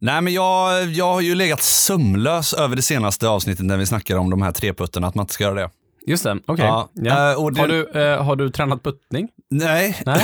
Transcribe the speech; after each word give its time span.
Nej, 0.00 0.20
men 0.20 0.32
jag, 0.32 0.84
jag 0.86 1.12
har 1.12 1.20
ju 1.20 1.34
legat 1.34 1.62
sömnlös 1.62 2.52
över 2.54 2.76
det 2.76 2.82
senaste 2.82 3.28
avsnittet 3.28 3.64
när 3.66 3.76
vi 3.76 3.86
snackar 3.86 4.16
om 4.16 4.30
de 4.30 4.42
här 4.42 4.52
treputterna, 4.52 5.06
att 5.06 5.14
man 5.14 5.22
inte 5.22 5.34
ska 5.34 5.44
göra 5.44 5.54
det. 5.54 5.70
Just 6.06 6.24
det, 6.24 6.38
okej. 6.46 6.64
Ja, 6.64 6.88
Ja. 6.94 7.32
eh, 7.32 7.46
det- 7.50 7.60
Har, 7.60 7.68
du, 7.68 7.90
eh, 7.90 8.24
har 8.24 8.36
du 8.36 8.50
tränat 8.50 8.82
puttning? 8.82 9.28
Nej, 9.50 10.02
Nej. 10.06 10.20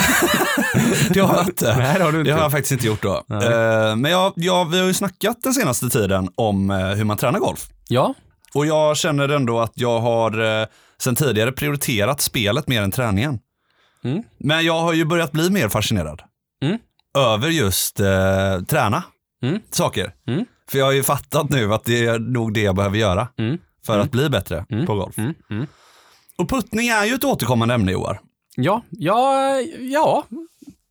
det 1.11 1.21
har 1.21 1.37
jag 1.37 1.47
inte. 1.49 1.77
Nej, 1.79 1.99
det 1.99 2.05
har 2.05 2.13
du 2.13 2.19
inte 2.19 2.31
Det 2.31 2.35
har 2.35 2.43
jag 2.43 2.51
faktiskt 2.53 2.73
inte 2.73 2.87
gjort 2.87 3.03
då. 3.03 3.15
Eh, 3.17 3.97
men 3.97 4.11
jag, 4.11 4.33
jag, 4.37 4.71
vi 4.71 4.79
har 4.79 4.87
ju 4.87 4.95
snackat 4.95 5.43
den 5.43 5.53
senaste 5.55 5.89
tiden 5.89 6.29
om 6.35 6.71
hur 6.71 7.05
man 7.05 7.17
tränar 7.17 7.39
golf. 7.39 7.69
Ja, 7.89 8.15
Och 8.55 8.67
jag 8.67 8.97
känner 8.97 9.29
ändå 9.29 9.61
att 9.61 9.73
jag 9.75 10.01
har 10.01 10.67
sen 11.03 11.15
tidigare 11.15 11.53
prioriterat 11.53 12.21
spelet 12.21 12.69
mer 12.69 12.83
än 12.83 12.91
träningen. 12.91 13.39
Mm. 14.05 14.23
Men 14.39 14.65
jag 14.65 14.81
har 14.81 14.93
ju 14.93 15.05
börjat 15.05 15.33
bli 15.33 15.51
mer 15.51 15.69
fascinerad. 15.69 16.23
Mm. 16.65 16.79
Över 17.19 17.49
just 17.49 17.97
träna 18.69 19.03
Mm. 19.49 19.61
saker. 19.71 20.15
Mm. 20.29 20.45
För 20.71 20.79
jag 20.79 20.85
har 20.85 20.93
ju 20.93 21.03
fattat 21.03 21.51
nu 21.51 21.75
att 21.75 21.85
det 21.85 22.05
är 22.07 22.19
nog 22.19 22.55
det 22.55 22.63
jag 22.63 22.77
behöver 22.77 22.99
göra 22.99 23.29
Mm. 23.39 23.59
för 23.87 23.99
att 23.99 24.11
bli 24.11 24.29
bättre 24.29 24.65
Mm. 24.71 24.87
på 24.87 24.95
golf. 24.95 25.19
Mm. 25.19 25.35
Mm. 25.51 25.67
Och 26.39 26.49
puttning 26.51 26.89
är 26.89 27.05
ju 27.05 27.15
ett 27.15 27.25
återkommande 27.25 27.75
ämne 27.75 27.93
i 27.93 27.95
år. 27.95 28.21
ja, 28.57 28.83
ja, 28.91 29.61
ja, 29.81 30.25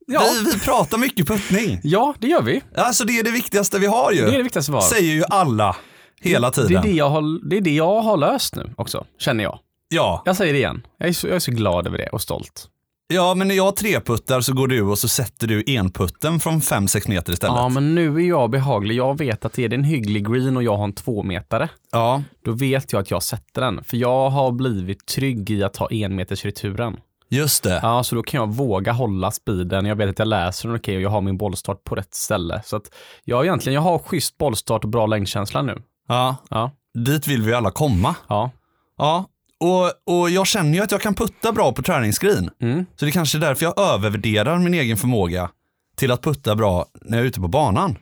ja, 0.07 0.21
Vi, 0.45 0.51
vi 0.51 0.59
pratar 0.59 0.97
mycket 0.97 1.27
puttning. 1.27 1.79
ja, 1.83 2.13
det 2.19 2.27
gör 2.27 2.41
vi. 2.41 2.61
Alltså 2.75 3.05
det 3.05 3.19
är 3.19 3.23
det 3.23 3.31
viktigaste 3.31 3.79
vi 3.79 3.85
har 3.87 4.11
ju. 4.11 4.21
Det 4.21 4.27
är 4.33 4.37
det 4.37 4.43
viktigaste 4.43 4.71
vi 4.71 4.75
har. 4.75 4.81
Säger 4.83 5.13
ju 5.13 5.23
alla 5.29 5.75
hela 6.21 6.51
tiden. 6.51 6.69
Det 6.71 6.77
är 6.77 6.81
det, 6.81 6.91
jag 6.97 7.09
har, 7.09 7.49
det 7.49 7.57
är 7.57 7.61
det 7.61 7.75
jag 7.75 8.01
har 8.01 8.17
löst 8.17 8.55
nu 8.55 8.73
också, 8.77 9.05
känner 9.19 9.43
jag. 9.43 9.59
Ja. 9.89 10.21
Jag 10.25 10.35
säger 10.35 10.53
det 10.53 10.59
igen. 10.59 10.87
Jag 10.97 11.09
är 11.09 11.13
så, 11.13 11.27
jag 11.27 11.35
är 11.35 11.39
så 11.39 11.51
glad 11.51 11.87
över 11.87 11.97
det 11.97 12.09
och 12.09 12.21
stolt. 12.21 12.67
Ja, 13.07 13.35
men 13.35 13.47
när 13.47 13.55
jag 13.55 13.75
treputtar 13.75 14.41
så 14.41 14.53
går 14.53 14.67
du 14.67 14.81
och 14.81 14.97
så 14.99 15.07
sätter 15.07 15.47
du 15.47 15.63
enputten 15.67 16.39
från 16.39 16.59
5-6 16.61 17.09
meter 17.09 17.33
istället. 17.33 17.55
Ja, 17.55 17.69
men 17.69 17.95
nu 17.95 18.15
är 18.15 18.27
jag 18.29 18.49
behaglig. 18.49 18.95
Jag 18.95 19.17
vet 19.17 19.45
att 19.45 19.59
är 19.59 19.69
det 19.69 19.75
en 19.75 19.83
hygglig 19.83 20.27
green 20.27 20.57
och 20.57 20.63
jag 20.63 20.77
har 20.77 20.83
en 20.83 20.93
tvåmetare, 20.93 21.69
Ja, 21.91 22.23
då 22.45 22.51
vet 22.51 22.93
jag 22.93 22.99
att 23.01 23.11
jag 23.11 23.23
sätter 23.23 23.61
den. 23.61 23.83
För 23.83 23.97
jag 23.97 24.29
har 24.29 24.51
blivit 24.51 25.05
trygg 25.05 25.49
i 25.51 25.63
att 25.63 25.73
ta 25.73 25.87
enmetersreturen. 25.91 26.97
just 27.29 27.63
det. 27.63 27.79
Ja, 27.83 28.03
så 28.03 28.15
då 28.15 28.23
kan 28.23 28.39
jag 28.39 28.53
våga 28.53 28.91
hålla 28.91 29.31
speeden. 29.31 29.85
Jag 29.85 29.95
vet 29.95 30.09
att 30.09 30.19
jag 30.19 30.27
läser 30.27 30.67
den 30.69 30.77
okej 30.77 30.95
och 30.95 31.01
jag 31.01 31.09
har 31.09 31.21
min 31.21 31.37
bollstart 31.37 31.83
på 31.83 31.95
rätt 31.95 32.13
ställe. 32.15 32.61
Så 32.65 32.75
att 32.75 32.83
jag 33.23 33.45
egentligen, 33.45 33.73
jag 33.73 33.81
har 33.81 33.99
schysst 33.99 34.37
bollstart 34.37 34.83
och 34.83 34.89
bra 34.89 35.05
längdkänsla 35.05 35.61
nu. 35.61 35.81
Ja, 36.07 36.35
Ja, 36.49 36.71
dit 36.93 37.27
vill 37.27 37.41
vi 37.41 37.53
alla 37.53 37.71
komma. 37.71 38.15
ja. 38.27 38.51
Ja, 38.97 39.25
och, 39.65 39.91
och 40.21 40.29
jag 40.29 40.47
känner 40.47 40.73
ju 40.77 40.83
att 40.83 40.91
jag 40.91 41.01
kan 41.01 41.15
putta 41.15 41.51
bra 41.51 41.71
på 41.73 41.81
träningsskrin. 41.81 42.49
Mm. 42.61 42.85
Så 42.95 43.05
det 43.05 43.09
är 43.09 43.11
kanske 43.11 43.37
är 43.37 43.39
därför 43.39 43.65
jag 43.65 43.79
övervärderar 43.79 44.59
min 44.59 44.73
egen 44.73 44.97
förmåga 44.97 45.49
till 45.97 46.11
att 46.11 46.21
putta 46.23 46.55
bra 46.55 46.85
när 47.01 47.17
jag 47.17 47.23
är 47.23 47.27
ute 47.27 47.39
på 47.39 47.47
banan. 47.47 47.97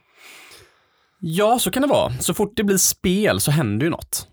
Ja, 1.19 1.59
så 1.59 1.71
kan 1.71 1.81
det 1.81 1.87
vara. 1.87 2.13
Så 2.19 2.33
fort 2.33 2.53
det 2.55 2.63
blir 2.63 2.77
spel 2.77 3.39
så 3.41 3.51
händer 3.51 3.85
ju 3.85 3.89
något. 3.89 4.27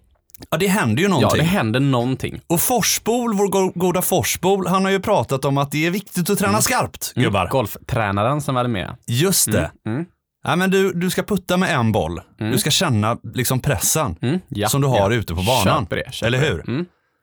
Ja, 0.50 0.58
det 0.58 0.66
händer 0.66 1.02
ju 1.02 1.08
Ja, 1.08 1.14
någonting. 1.14 1.38
det 1.38 1.44
händer 1.44 1.80
någonting. 1.80 2.40
Och 2.46 2.60
Forsbol, 2.60 3.34
vår 3.34 3.48
go- 3.48 3.72
goda 3.74 4.02
Forsbol, 4.02 4.66
han 4.66 4.84
har 4.84 4.92
ju 4.92 5.00
pratat 5.00 5.44
om 5.44 5.58
att 5.58 5.70
det 5.70 5.86
är 5.86 5.90
viktigt 5.90 6.30
att 6.30 6.38
träna 6.38 6.60
skarpt, 6.62 7.12
gubbar. 7.14 7.48
Golftränaren 7.50 8.40
som 8.40 8.54
var 8.54 8.66
med. 8.68 8.96
Just 9.06 9.52
det. 9.52 9.70
Mm. 9.86 10.04
Ja, 10.44 10.56
men 10.56 10.70
du, 10.70 10.92
du 10.92 11.10
ska 11.10 11.22
putta 11.22 11.56
med 11.56 11.74
en 11.74 11.92
boll. 11.92 12.20
Du 12.38 12.58
ska 12.58 12.70
känna 12.70 13.16
liksom 13.34 13.60
pressen 13.60 14.16
Mm. 14.22 14.38
Ja, 14.48 14.68
som 14.68 14.80
du 14.80 14.86
har 14.88 15.10
ja. 15.10 15.16
ute 15.16 15.34
på 15.34 15.42
banan. 15.42 15.82
Köper 15.84 15.96
det, 15.96 16.12
köper 16.12 16.26
Eller 16.26 16.50
hur? 16.50 16.64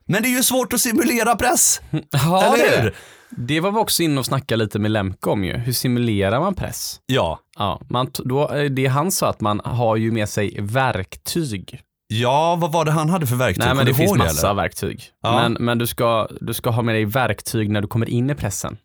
Men 0.08 0.22
det 0.23 0.27
är 0.30 0.36
ju 0.38 0.44
svårt 0.44 0.73
att 0.73 0.81
simulera 0.81 1.36
press. 1.36 1.81
Ja, 2.11 2.53
Eller 2.53 2.81
hur? 2.81 2.95
det. 3.30 3.59
var 3.59 3.72
vi 3.72 3.77
också 3.77 4.03
inne 4.03 4.19
och 4.19 4.25
snackade 4.25 4.64
lite 4.64 4.80
med 4.80 4.91
Lemke 4.91 5.30
om 5.30 5.44
ju. 5.44 5.58
Hur 5.58 5.73
simulerar 5.73 6.39
man 6.39 6.55
press? 6.55 6.99
Ja. 7.05 7.39
Ja, 7.58 7.81
man, 7.89 8.11
då, 8.14 8.49
eh, 8.52 8.64
det 8.64 8.86
han 8.88 9.11
sa 9.11 9.30
att 9.30 9.41
man 9.41 9.61
har 9.66 9.95
ju 9.95 10.11
med 10.11 10.30
sig 10.30 10.58
verktyg. 10.61 11.81
Ja, 12.08 12.55
vad 12.55 12.72
var 12.72 12.86
det 12.86 12.91
han 12.91 13.09
hade 13.09 13.27
för 13.27 13.36
verktyg? 13.36 13.66
Nej, 13.66 13.75
men 13.75 13.86
det 13.86 13.94
finns 13.94 14.16
massa 14.16 14.47
eller? 14.47 14.61
verktyg. 14.61 15.03
Ja. 15.23 15.36
Men, 15.41 15.53
men 15.66 15.77
du, 15.77 15.88
ska, 15.88 16.27
du 16.42 16.53
ska 16.53 16.69
ha 16.69 16.81
med 16.81 16.95
dig 16.95 17.05
verktyg 17.05 17.70
när 17.70 17.81
du 17.81 17.87
kommer 17.87 18.10
in 18.10 18.30
i 18.30 18.36
pressen. 18.36 18.77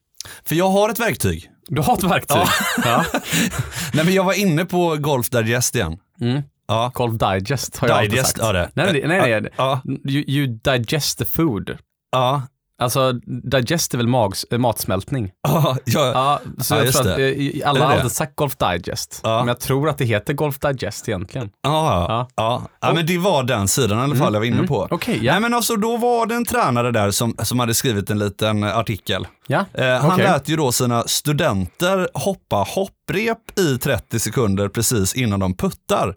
För 0.44 0.54
jag 0.54 0.68
har 0.68 0.90
ett 0.90 1.00
verktyg. 1.00 1.50
Du 1.68 1.80
har 1.82 1.94
ett 1.94 2.02
verktyg? 2.02 2.42
Ja. 2.84 3.04
Nej, 3.94 4.04
men 4.04 4.14
jag 4.14 4.24
var 4.24 4.32
inne 4.40 4.64
på 4.64 4.96
Golf 4.96 5.28
Digest 5.30 5.74
igen. 5.74 5.98
Mm. 6.20 6.42
Ja. 6.68 6.90
Golf 6.94 7.14
Digest 7.18 7.76
har 7.76 7.88
jag 7.88 7.96
alltid 7.96 8.10
Digest, 8.10 8.38
sagt. 8.38 8.54
ja. 8.54 8.66
Nej, 8.74 9.02
nej, 9.06 9.20
nej. 9.30 9.50
Ja, 9.56 9.80
You, 9.86 10.24
you 10.28 10.46
digest 10.46 11.18
the 11.18 11.24
food. 11.24 11.76
ja, 12.12 12.42
Alltså, 12.78 13.12
digest 13.50 13.94
är 13.94 13.98
väl 13.98 14.06
mags, 14.08 14.46
äh, 14.50 14.58
matsmältning? 14.58 15.30
ja, 15.48 15.76
ja. 15.94 16.40
Så 16.58 16.74
Ja, 16.74 16.84
jag 16.84 16.92
tror 16.92 17.10
att 17.10 17.16
det. 17.16 17.60
eh, 17.62 17.68
alla 17.70 17.86
har 17.86 17.92
alltid 17.94 18.12
sagt 18.12 18.36
Golf 18.36 18.56
Digest. 18.56 19.20
Men 19.24 19.48
jag 19.48 19.60
tror 19.60 19.88
att 19.88 19.98
det 19.98 20.04
heter 20.04 20.32
Golf 20.32 20.58
Digest 20.58 21.08
egentligen. 21.08 21.50
Ja, 21.62 22.28
Ja. 22.36 22.68
ja. 22.80 22.92
men 22.94 23.06
det 23.06 23.18
var 23.18 23.42
den 23.42 23.68
sidan 23.68 23.98
i 23.98 24.02
alla 24.02 24.14
fall 24.14 24.32
jag 24.32 24.40
var 24.40 24.46
inne 24.46 24.66
på. 24.66 24.88
Okej, 24.90 25.18
ja. 25.24 25.32
Nej, 25.32 25.40
men 25.40 25.54
alltså 25.54 25.76
då 25.76 25.96
var 25.96 26.26
det 26.26 26.34
en 26.34 26.44
tränare 26.44 26.90
där 26.90 27.10
som, 27.10 27.34
som 27.42 27.58
hade 27.60 27.74
skrivit 27.74 28.10
en 28.10 28.18
liten 28.18 28.64
artikel. 28.64 29.26
ja. 29.46 29.64
Eh, 29.74 29.86
han 30.00 30.12
Okej. 30.12 30.24
lät 30.24 30.48
ju 30.48 30.56
då 30.56 30.72
sina 30.72 31.02
studenter 31.06 32.08
hoppa 32.14 32.56
hopprep 32.56 33.58
i 33.58 33.78
30 33.78 34.20
sekunder 34.20 34.68
precis 34.68 35.14
innan 35.14 35.40
de 35.40 35.54
puttar. 35.56 36.14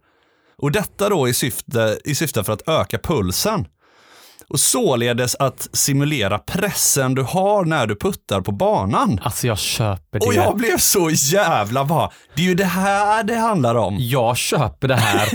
Och 0.58 0.72
detta 0.72 1.10
då 1.10 1.28
i 1.28 1.34
syfte, 1.34 1.98
i 2.06 2.16
syfte 2.16 2.44
för 2.44 2.54
att 2.54 2.70
öka 2.70 2.98
pulsen. 2.98 3.66
Och 4.48 4.60
således 4.60 5.36
att 5.36 5.70
simulera 5.74 6.40
pressen 6.40 7.16
du 7.16 7.22
har 7.22 7.66
när 7.66 7.88
du 7.88 7.96
puttar 7.96 8.42
på 8.42 8.52
banan. 8.52 9.20
Alltså 9.24 9.48
jag 9.48 9.58
köper 9.60 10.20
det. 10.20 10.26
Och 10.26 10.34
jag 10.34 10.58
blev 10.58 10.78
så 10.78 11.10
jävla 11.10 11.86
bara, 11.86 12.12
det 12.36 12.42
är 12.42 12.46
ju 12.46 12.56
det 12.56 12.66
här 12.66 13.24
det 13.24 13.36
handlar 13.36 13.76
om. 13.76 13.96
Jag 14.00 14.38
köper 14.38 14.88
det 14.88 14.96
här 14.96 15.30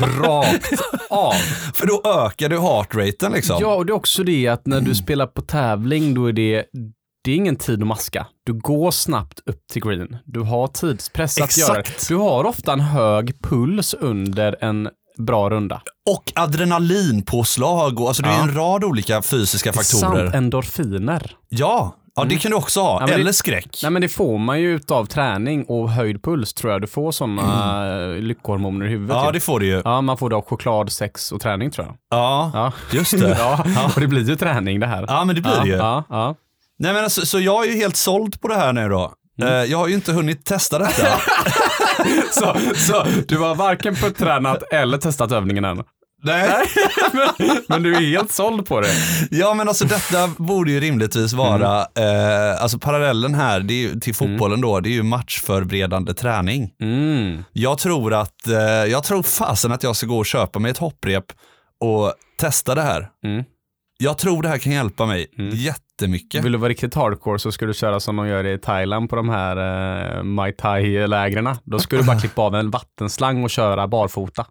rakt 0.22 0.72
av. 1.10 1.32
För 1.74 1.86
då 1.86 2.02
ökar 2.04 2.48
du 2.48 2.60
heartraten 2.60 3.32
liksom. 3.32 3.56
Ja, 3.60 3.74
och 3.74 3.86
det 3.86 3.92
är 3.92 3.94
också 3.94 4.24
det 4.24 4.48
att 4.48 4.66
när 4.66 4.80
du 4.80 4.94
spelar 4.94 5.26
på 5.26 5.42
tävling, 5.42 6.14
då 6.14 6.26
är 6.26 6.32
det, 6.32 6.64
det 7.24 7.32
är 7.32 7.36
ingen 7.36 7.56
tid 7.56 7.80
att 7.82 7.86
maska. 7.88 8.26
Du 8.46 8.52
går 8.52 8.90
snabbt 8.90 9.40
upp 9.46 9.66
till 9.72 9.82
green. 9.82 10.16
Du 10.24 10.40
har 10.40 10.66
tidspress 10.66 11.40
att 11.40 11.58
göra 11.58 11.82
det. 11.82 12.08
Du 12.08 12.16
har 12.16 12.44
ofta 12.44 12.72
en 12.72 12.80
hög 12.80 13.42
puls 13.42 13.94
under 13.94 14.56
en 14.64 14.88
bra 15.18 15.50
runda. 15.50 15.82
Och 16.10 16.32
adrenalinpåslag 16.34 18.00
och 18.00 18.08
alltså 18.08 18.22
det 18.22 18.28
är 18.28 18.32
Ja. 18.32 18.42
en 18.42 18.54
rad 18.54 18.84
olika 18.84 19.22
fysiska 19.22 19.72
faktorer. 19.72 20.20
Samt 20.24 20.34
endorfiner. 20.34 21.36
Ja, 21.48 21.96
ja 22.16 22.24
det 22.24 22.36
kan 22.36 22.50
du 22.50 22.56
också 22.56 22.80
ha. 22.80 22.92
Ja, 22.94 22.98
men 23.00 23.08
det- 23.08 23.14
Eller 23.14 23.32
skräck. 23.32 23.78
Nej 23.82 23.90
men 23.92 24.02
det 24.02 24.08
får 24.08 24.38
man 24.38 24.60
ju 24.60 24.74
utav 24.74 25.06
träning 25.06 25.64
och 25.64 25.90
höjd 25.90 26.22
puls 26.22 26.54
tror 26.54 26.72
jag. 26.72 26.80
Du 26.80 26.86
får 26.86 27.12
sådana 27.12 27.84
mm. 27.94 28.24
lyckohormoner 28.24 28.86
i 28.86 28.88
huvudet. 28.88 29.16
Ja, 29.16 29.30
det 29.32 29.40
får 29.40 29.60
du 29.60 29.66
ju. 29.66 29.82
ja, 29.84 30.00
man 30.00 30.18
får 30.18 30.30
det 30.30 30.36
av 30.36 30.42
choklad, 30.44 30.92
sex 30.92 31.32
och 31.32 31.40
träning 31.40 31.70
tror 31.70 31.86
jag. 31.86 31.96
Ja, 32.10 32.50
Ja, 32.54 32.72
just 32.92 33.20
det. 33.20 33.28
ja. 33.38 33.64
och 33.94 34.00
det 34.00 34.06
blir 34.06 34.28
ju 34.28 34.36
träning 34.36 34.80
det 34.80 34.86
här. 34.86 35.04
Ja, 35.08 35.24
men 35.24 35.34
det 35.36 35.40
blir 35.42 35.60
det 35.62 35.68
ju. 35.68 35.76
Ja, 35.76 36.04
ja. 36.08 36.34
Nej, 36.78 36.92
men 36.92 37.04
alltså, 37.04 37.26
så 37.26 37.40
jag 37.40 37.66
är 37.66 37.70
ju 37.72 37.76
helt 37.76 37.96
såld 37.96 38.40
på 38.40 38.48
det 38.48 38.54
här 38.56 38.72
nu 38.72 38.88
då. 38.88 39.12
Mm. 39.42 39.52
Eh, 39.54 39.64
Jag 39.64 39.78
har 39.78 39.88
ju 39.88 39.94
inte 39.94 40.12
hunnit 40.12 40.44
testa 40.44 40.78
detta. 40.78 41.06
Så, 42.32 42.56
så 42.74 43.06
du 43.28 43.38
har 43.38 43.54
varken 43.54 43.94
puttränat 43.94 44.62
eller 44.72 44.98
testat 44.98 45.32
övningen 45.32 45.64
än? 45.64 45.82
Nej. 46.24 46.50
men, 47.12 47.28
men 47.68 47.82
du 47.82 47.94
är 47.96 48.00
helt 48.00 48.32
såld 48.32 48.66
på 48.66 48.80
det? 48.80 48.88
Ja, 49.30 49.54
men 49.54 49.68
alltså 49.68 49.84
detta 49.84 50.28
borde 50.38 50.70
ju 50.72 50.80
rimligtvis 50.80 51.32
vara, 51.32 51.86
Mm. 51.94 52.52
eh, 52.54 52.62
alltså 52.62 52.78
parallellen 52.78 53.34
här 53.34 53.60
det 53.60 53.74
ju, 53.74 54.00
till 54.00 54.14
fotbollen 54.14 54.60
då, 54.60 54.80
det 54.80 54.88
är 54.88 54.92
ju 54.92 55.02
matchförberedande 55.02 56.14
träning. 56.14 56.70
Mm. 56.80 57.44
Jag 57.52 57.78
tror 57.78 58.14
att, 58.14 58.46
eh, 58.48 58.54
jag 58.64 59.04
tror 59.04 59.22
fasen 59.22 59.72
att 59.72 59.82
jag 59.82 59.96
ska 59.96 60.06
gå 60.06 60.18
och 60.18 60.26
köpa 60.26 60.58
mig 60.58 60.70
ett 60.70 60.78
hopprep 60.78 61.24
och 61.80 62.14
testa 62.38 62.74
det 62.74 62.82
här. 62.82 63.08
Jag 64.02 64.18
tror 64.18 64.42
det 64.42 64.48
här 64.48 64.58
kan 64.58 64.72
hjälpa 64.72 65.06
mig 65.06 65.26
mm. 65.38 65.50
jättemycket. 65.54 66.44
Vill 66.44 66.52
du 66.52 66.58
vara 66.58 66.68
riktigt 66.68 66.94
hardcore 66.94 67.38
så 67.38 67.52
ska 67.52 67.66
du 67.66 67.74
köra 67.74 68.00
som 68.00 68.16
de 68.16 68.28
gör 68.28 68.46
i 68.46 68.58
Thailand 68.58 69.10
på 69.10 69.16
de 69.16 69.28
här 69.28 69.56
eh, 69.56 70.18
uh, 70.18 70.22
Mai 70.22 70.52
Tai-lägren. 70.52 71.56
Då 71.64 71.78
ska 71.78 71.96
du 71.96 72.02
bara 72.02 72.18
klippa 72.20 72.42
av 72.42 72.54
en 72.54 72.70
vattenslang 72.70 73.44
och 73.44 73.50
köra 73.50 73.88
barfota. 73.88 74.46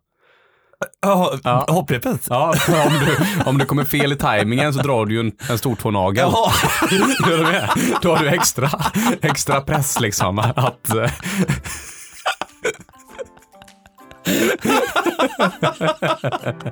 Oh, 1.06 1.40
ja, 1.44 1.66
hopprepet? 1.70 2.28
Ja, 2.30 2.54
om 2.68 2.94
du, 3.06 3.18
om 3.46 3.58
du 3.58 3.66
kommer 3.66 3.84
fel 3.84 4.12
i 4.12 4.16
tajmingen 4.16 4.74
så 4.74 4.82
drar 4.82 5.06
du 5.06 5.14
ju 5.14 5.20
en, 5.20 5.32
en 5.50 5.58
stor 5.58 5.76
tånagel. 5.76 6.30
Ja. 6.32 6.52
Då 8.02 8.16
har 8.16 8.24
du 8.24 8.30
extra, 8.30 8.70
extra 9.22 9.62
press 9.62 10.00
liksom. 10.00 10.40
Att, 10.40 10.96
eh, 10.96 11.12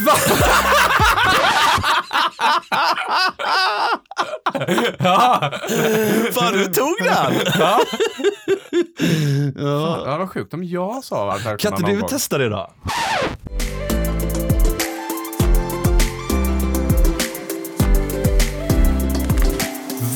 Varmt, 0.00 0.40
varmt! 0.40 0.74
Fan, 6.34 6.52
du 6.52 6.64
tog 6.66 6.96
den! 7.04 7.34
Ja. 7.58 7.80
ja. 9.56 10.16
vad 10.18 10.30
sjukt 10.30 10.54
om 10.54 10.64
jag 10.64 11.04
sa 11.04 11.24
varmt 11.26 11.46
välkomna 11.46 11.76
Kan 11.76 11.80
inte 11.86 11.92
du 11.92 12.00
gång. 12.00 12.08
testa 12.08 12.38
det 12.38 12.48
då? 12.48 12.70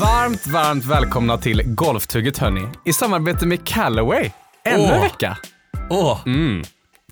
Varmt, 0.01 0.47
varmt 0.47 0.85
välkomna 0.85 1.39
till 1.39 1.63
Golftugget 1.67 2.39
hörni. 2.39 2.69
I 2.85 2.93
samarbete 2.93 3.47
med 3.47 3.67
Callaway. 3.69 4.31
Ännu 4.65 4.85
en 4.85 4.91
Åh. 4.95 5.01
vecka. 5.03 5.37
Åh, 5.91 6.19
Mm. 6.27 6.63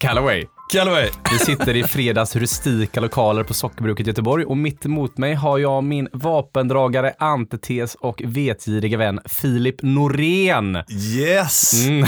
Callaway. 0.01 0.45
Callaway. 0.69 1.09
Vi 1.33 1.39
sitter 1.39 1.77
i 1.77 1.85
fredags 1.85 2.37
rustika 2.37 3.01
lokaler 3.01 3.43
på 3.43 3.55
Sockerbruket 3.55 4.07
i 4.07 4.11
Göteborg 4.11 4.45
och 4.45 4.57
mitt 4.57 4.85
emot 4.87 5.19
mig 5.19 5.35
har 5.35 5.59
jag 5.59 5.85
min 5.85 6.09
vapendragare, 6.13 7.15
antites 7.19 7.95
och 7.95 8.23
vetgiriga 8.25 8.99
vän 8.99 9.21
Filip 9.25 9.83
Norén. 9.83 10.79
Yes! 11.17 11.87
Mm. 11.87 12.07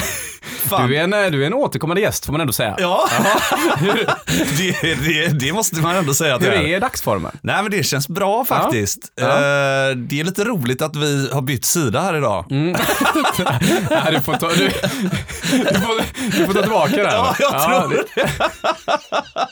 Du, 0.88 0.96
är 0.96 1.04
en, 1.04 1.32
du 1.32 1.42
är 1.42 1.46
en 1.46 1.54
återkommande 1.54 2.00
gäst 2.02 2.26
får 2.26 2.32
man 2.32 2.40
ändå 2.40 2.52
säga. 2.52 2.76
Ja, 2.78 3.08
det, 4.58 4.94
det, 4.94 5.28
det 5.40 5.52
måste 5.52 5.80
man 5.80 5.96
ändå 5.96 6.14
säga 6.14 6.34
att 6.34 6.42
Hur 6.42 6.50
det 6.50 6.56
är. 6.56 6.62
är 6.76 6.80
dagsformen? 6.80 7.38
Nej 7.42 7.62
men 7.62 7.70
det 7.70 7.82
känns 7.82 8.08
bra 8.08 8.44
faktiskt. 8.44 8.98
Ja. 9.14 9.26
Eh, 9.26 9.96
det 9.96 10.20
är 10.20 10.24
lite 10.24 10.44
roligt 10.44 10.82
att 10.82 10.96
vi 10.96 11.28
har 11.32 11.42
bytt 11.42 11.64
sida 11.64 12.00
här 12.00 12.16
idag. 12.16 12.44
Nej, 12.50 12.72
du, 14.10 14.20
får 14.20 14.34
ta, 14.36 14.48
du, 14.48 14.64
du, 15.52 15.80
får, 15.80 16.02
du 16.38 16.46
får 16.46 16.54
ta 16.54 16.62
tillbaka 16.62 16.96
det 16.96 17.08
här. 17.08 17.16
Ja, 17.16 17.36
jag 17.38 17.62
tror 17.62 18.04
det. 18.14 18.47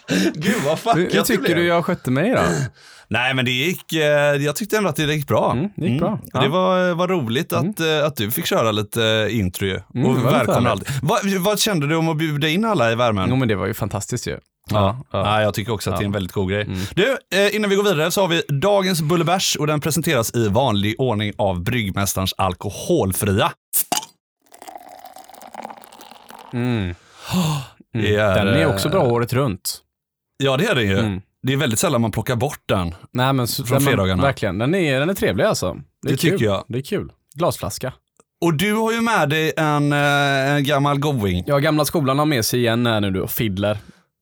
Gud 0.34 0.54
vad 0.64 0.78
fuckat 0.78 0.96
Hur, 0.96 1.10
hur 1.12 1.22
tycker 1.22 1.54
du 1.54 1.66
jag 1.66 1.84
skötte 1.84 2.10
mig 2.10 2.30
då? 2.30 2.40
Nej 3.08 3.34
men 3.34 3.44
det 3.44 3.50
gick, 3.50 3.92
eh, 3.92 4.02
jag 4.34 4.56
tyckte 4.56 4.76
ändå 4.76 4.88
att 4.90 4.96
det 4.96 5.14
gick 5.14 5.26
bra. 5.26 5.52
Mm, 5.52 5.68
det 5.76 5.86
gick 5.86 6.00
bra. 6.00 6.20
Ja. 6.32 6.40
Det 6.40 6.48
var, 6.48 6.94
var 6.94 7.08
roligt 7.08 7.52
att, 7.52 7.80
eh, 7.80 8.04
att 8.06 8.16
du 8.16 8.30
fick 8.30 8.46
köra 8.46 8.72
lite 8.72 9.04
eh, 9.04 9.38
intro 9.40 9.66
ju. 9.66 9.80
Mm, 9.94 10.10
och 10.10 10.24
välkomna 10.24 10.70
allt. 10.70 10.88
Vad, 11.02 11.24
vad 11.26 11.60
kände 11.60 11.86
du 11.86 11.96
om 11.96 12.08
att 12.08 12.16
bjuda 12.16 12.48
in 12.48 12.64
alla 12.64 12.92
i 12.92 12.94
värmen? 12.94 13.26
Jo 13.30 13.36
men 13.36 13.48
det 13.48 13.54
var 13.54 13.66
ju 13.66 13.74
fantastiskt 13.74 14.26
ju. 14.26 14.38
Ja, 14.70 15.00
ja. 15.12 15.22
Nej, 15.22 15.42
jag 15.44 15.54
tycker 15.54 15.72
också 15.72 15.90
att 15.90 15.96
det 15.96 16.02
är 16.02 16.04
en 16.06 16.12
Ja. 16.12 16.16
väldigt 16.16 16.32
god 16.32 16.50
grej. 16.50 16.68
Du, 16.94 17.16
eh, 17.34 17.56
innan 17.56 17.70
vi 17.70 17.76
går 17.76 17.82
vidare 17.82 18.10
så 18.10 18.20
har 18.20 18.28
vi 18.28 18.42
dagens 18.48 19.02
Bullebärs 19.02 19.56
och 19.56 19.66
den 19.66 19.80
presenteras 19.80 20.34
i 20.34 20.48
vanlig 20.48 20.94
ordning 20.98 21.32
av 21.38 21.62
Bryggmästarens 21.62 22.34
alkoholfria. 22.38 23.52
Mm. 26.52 26.94
Det 28.02 28.16
är, 28.16 28.44
Den 28.44 28.54
är 28.54 28.60
eh, 28.62 28.70
också 28.70 28.88
bra 28.88 29.02
året 29.02 29.32
runt. 29.32 29.78
Ja, 30.38 30.56
det 30.56 30.66
är 30.66 30.74
den 30.74 30.86
ju. 30.86 30.98
Mm. 30.98 31.20
Det 31.42 31.52
är 31.52 31.56
väldigt 31.56 31.78
sällan 31.78 32.00
man 32.00 32.10
plockar 32.12 32.36
bort 32.36 32.60
den. 32.66 32.94
Nej 33.12 33.32
men 33.32 33.46
Från 33.46 33.66
den- 33.66 33.80
fredagarna. 33.80 34.22
Verkligen, 34.22 34.58
den 34.58 34.74
är, 34.74 35.00
den 35.00 35.10
är 35.10 35.14
trevlig 35.14 35.44
alltså. 35.44 35.76
Det, 36.02 36.08
är 36.08 36.12
Det 36.12 36.16
tycker 36.16 36.38
kul. 36.38 36.46
jag. 36.46 36.64
Det 36.68 36.78
är 36.78 36.82
kul. 36.82 37.12
Glasflaska. 37.34 37.92
Och 38.40 38.54
du 38.54 38.72
har 38.74 38.92
ju 38.92 39.00
med 39.00 39.28
dig 39.28 39.52
en, 39.56 39.92
eh, 39.92 40.52
en 40.54 40.64
gammal 40.64 40.98
going. 40.98 41.44
Ja, 41.46 41.58
gamla 41.58 41.84
skolan 41.84 42.18
har 42.18 42.26
med 42.26 42.44
sig 42.44 42.60
igen 42.60 42.86
här 42.86 43.00
nu 43.00 43.10
du 43.10 43.20
och 43.20 43.30
fiddler. 43.30 43.78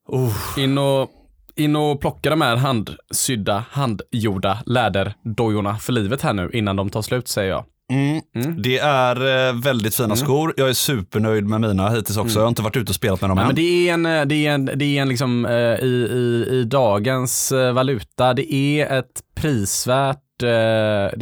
Oh. 0.07 0.35
In 0.57 0.77
och, 0.77 1.09
in 1.55 1.75
och 1.75 2.01
plocka 2.01 2.29
de 2.29 2.41
här 2.41 2.55
handsydda, 2.55 3.63
handgjorda 3.71 4.57
läderdojorna 4.65 5.77
för 5.77 5.93
livet 5.93 6.21
här 6.21 6.33
nu 6.33 6.49
innan 6.53 6.75
de 6.75 6.89
tar 6.89 7.01
slut 7.01 7.27
säger 7.27 7.49
jag. 7.49 7.65
Mm. 7.91 8.21
Mm. 8.35 8.61
Det 8.61 8.77
är 8.77 9.47
eh, 9.49 9.53
väldigt 9.61 9.95
fina 9.95 10.15
skor. 10.15 10.53
Jag 10.57 10.69
är 10.69 10.73
supernöjd 10.73 11.45
med 11.47 11.61
mina 11.61 11.89
hittills 11.89 12.17
också. 12.17 12.39
Jag 12.39 12.43
har 12.43 12.49
inte 12.49 12.61
varit 12.61 12.77
ute 12.77 12.89
och 12.91 12.95
spelat 12.95 13.21
med 13.21 13.29
dem 13.29 13.35
Nej, 13.37 13.41
än. 13.43 13.47
men 13.47 13.55
det 13.55 13.89
är 13.89 13.93
en, 13.93 14.05
eh, 14.05 14.25
det 14.25 14.45
är 14.47 14.51
en, 14.53 14.65
det 14.75 14.85
är 14.97 15.01
en 15.01 15.09
liksom, 15.09 15.45
eh, 15.45 15.53
i, 15.85 16.07
i, 16.11 16.47
i 16.51 16.63
dagens 16.63 17.51
valuta, 17.73 18.33
det 18.33 18.53
är 18.53 18.99
ett 18.99 19.21
prisvärt, 19.35 20.19
det 20.39 20.47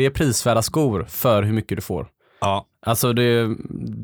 är 0.05 0.09
prisvärda 0.09 0.61
skor 0.61 1.05
för 1.09 1.43
hur 1.43 1.53
mycket 1.53 1.77
du 1.77 1.81
får. 1.81 2.07
Ja. 2.41 2.65
Alltså 2.85 3.13
det, 3.13 3.55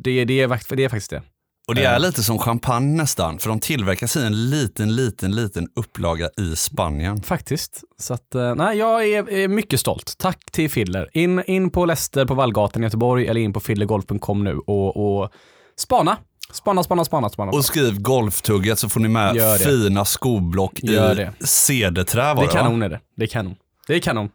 det, 0.04 0.26
det, 0.26 0.42
är, 0.42 0.48
fakt- 0.48 0.76
det 0.76 0.84
är 0.84 0.90
faktiskt 0.90 1.10
det. 1.12 1.22
Och 1.70 1.76
det 1.76 1.84
är 1.84 2.00
lite 2.00 2.24
som 2.24 2.40
champagne 2.40 2.98
nästan, 2.98 3.40
för 3.40 3.50
de 3.50 3.60
tillverkas 3.60 4.16
i 4.16 4.26
en 4.26 4.50
liten, 4.50 4.96
liten, 4.96 5.36
liten 5.36 5.68
upplaga 5.76 6.30
i 6.38 6.56
Spanien. 6.56 7.22
Faktiskt. 7.24 7.84
Så 8.00 8.14
att, 8.14 8.36
eh, 8.36 8.56
nej, 8.56 8.78
jag 8.78 9.08
är, 9.08 9.32
är 9.32 9.48
mycket 9.48 9.80
stolt. 9.80 10.14
Tack 10.18 10.52
till 10.52 10.70
Fiddler. 10.70 11.10
In, 11.14 11.44
in 11.48 11.70
på 11.70 11.86
Leicester 11.86 12.26
på 12.26 12.34
Vallgatan 12.34 12.84
i 12.84 12.86
Göteborg 12.86 13.28
eller 13.28 13.42
in 13.42 13.54
på 13.54 13.60
fiddlergolf.com 13.60 14.44
nu 14.44 14.58
och, 14.58 15.22
och 15.22 15.32
spana. 15.80 16.18
Spana, 16.54 16.84
spana, 16.84 17.06
spana, 17.06 17.30
spana. 17.30 17.52
Och 17.52 17.66
skriv 17.66 18.02
golftugget 18.02 18.80
så 18.80 18.90
får 18.90 19.00
ni 19.00 19.08
med 19.08 19.60
fina 19.60 20.06
skoblock 20.06 20.80
i 20.80 21.28
cederträ 21.40 22.34
det 22.34 22.42
är 22.42 22.48
kanon 22.48 22.82
är 22.82 22.90
det. 22.90 23.00
Det 23.16 23.24
är 23.24 23.28
kanon. 23.28 23.56
Det 23.88 23.96
är 23.96 24.00
kanon. 24.00 24.30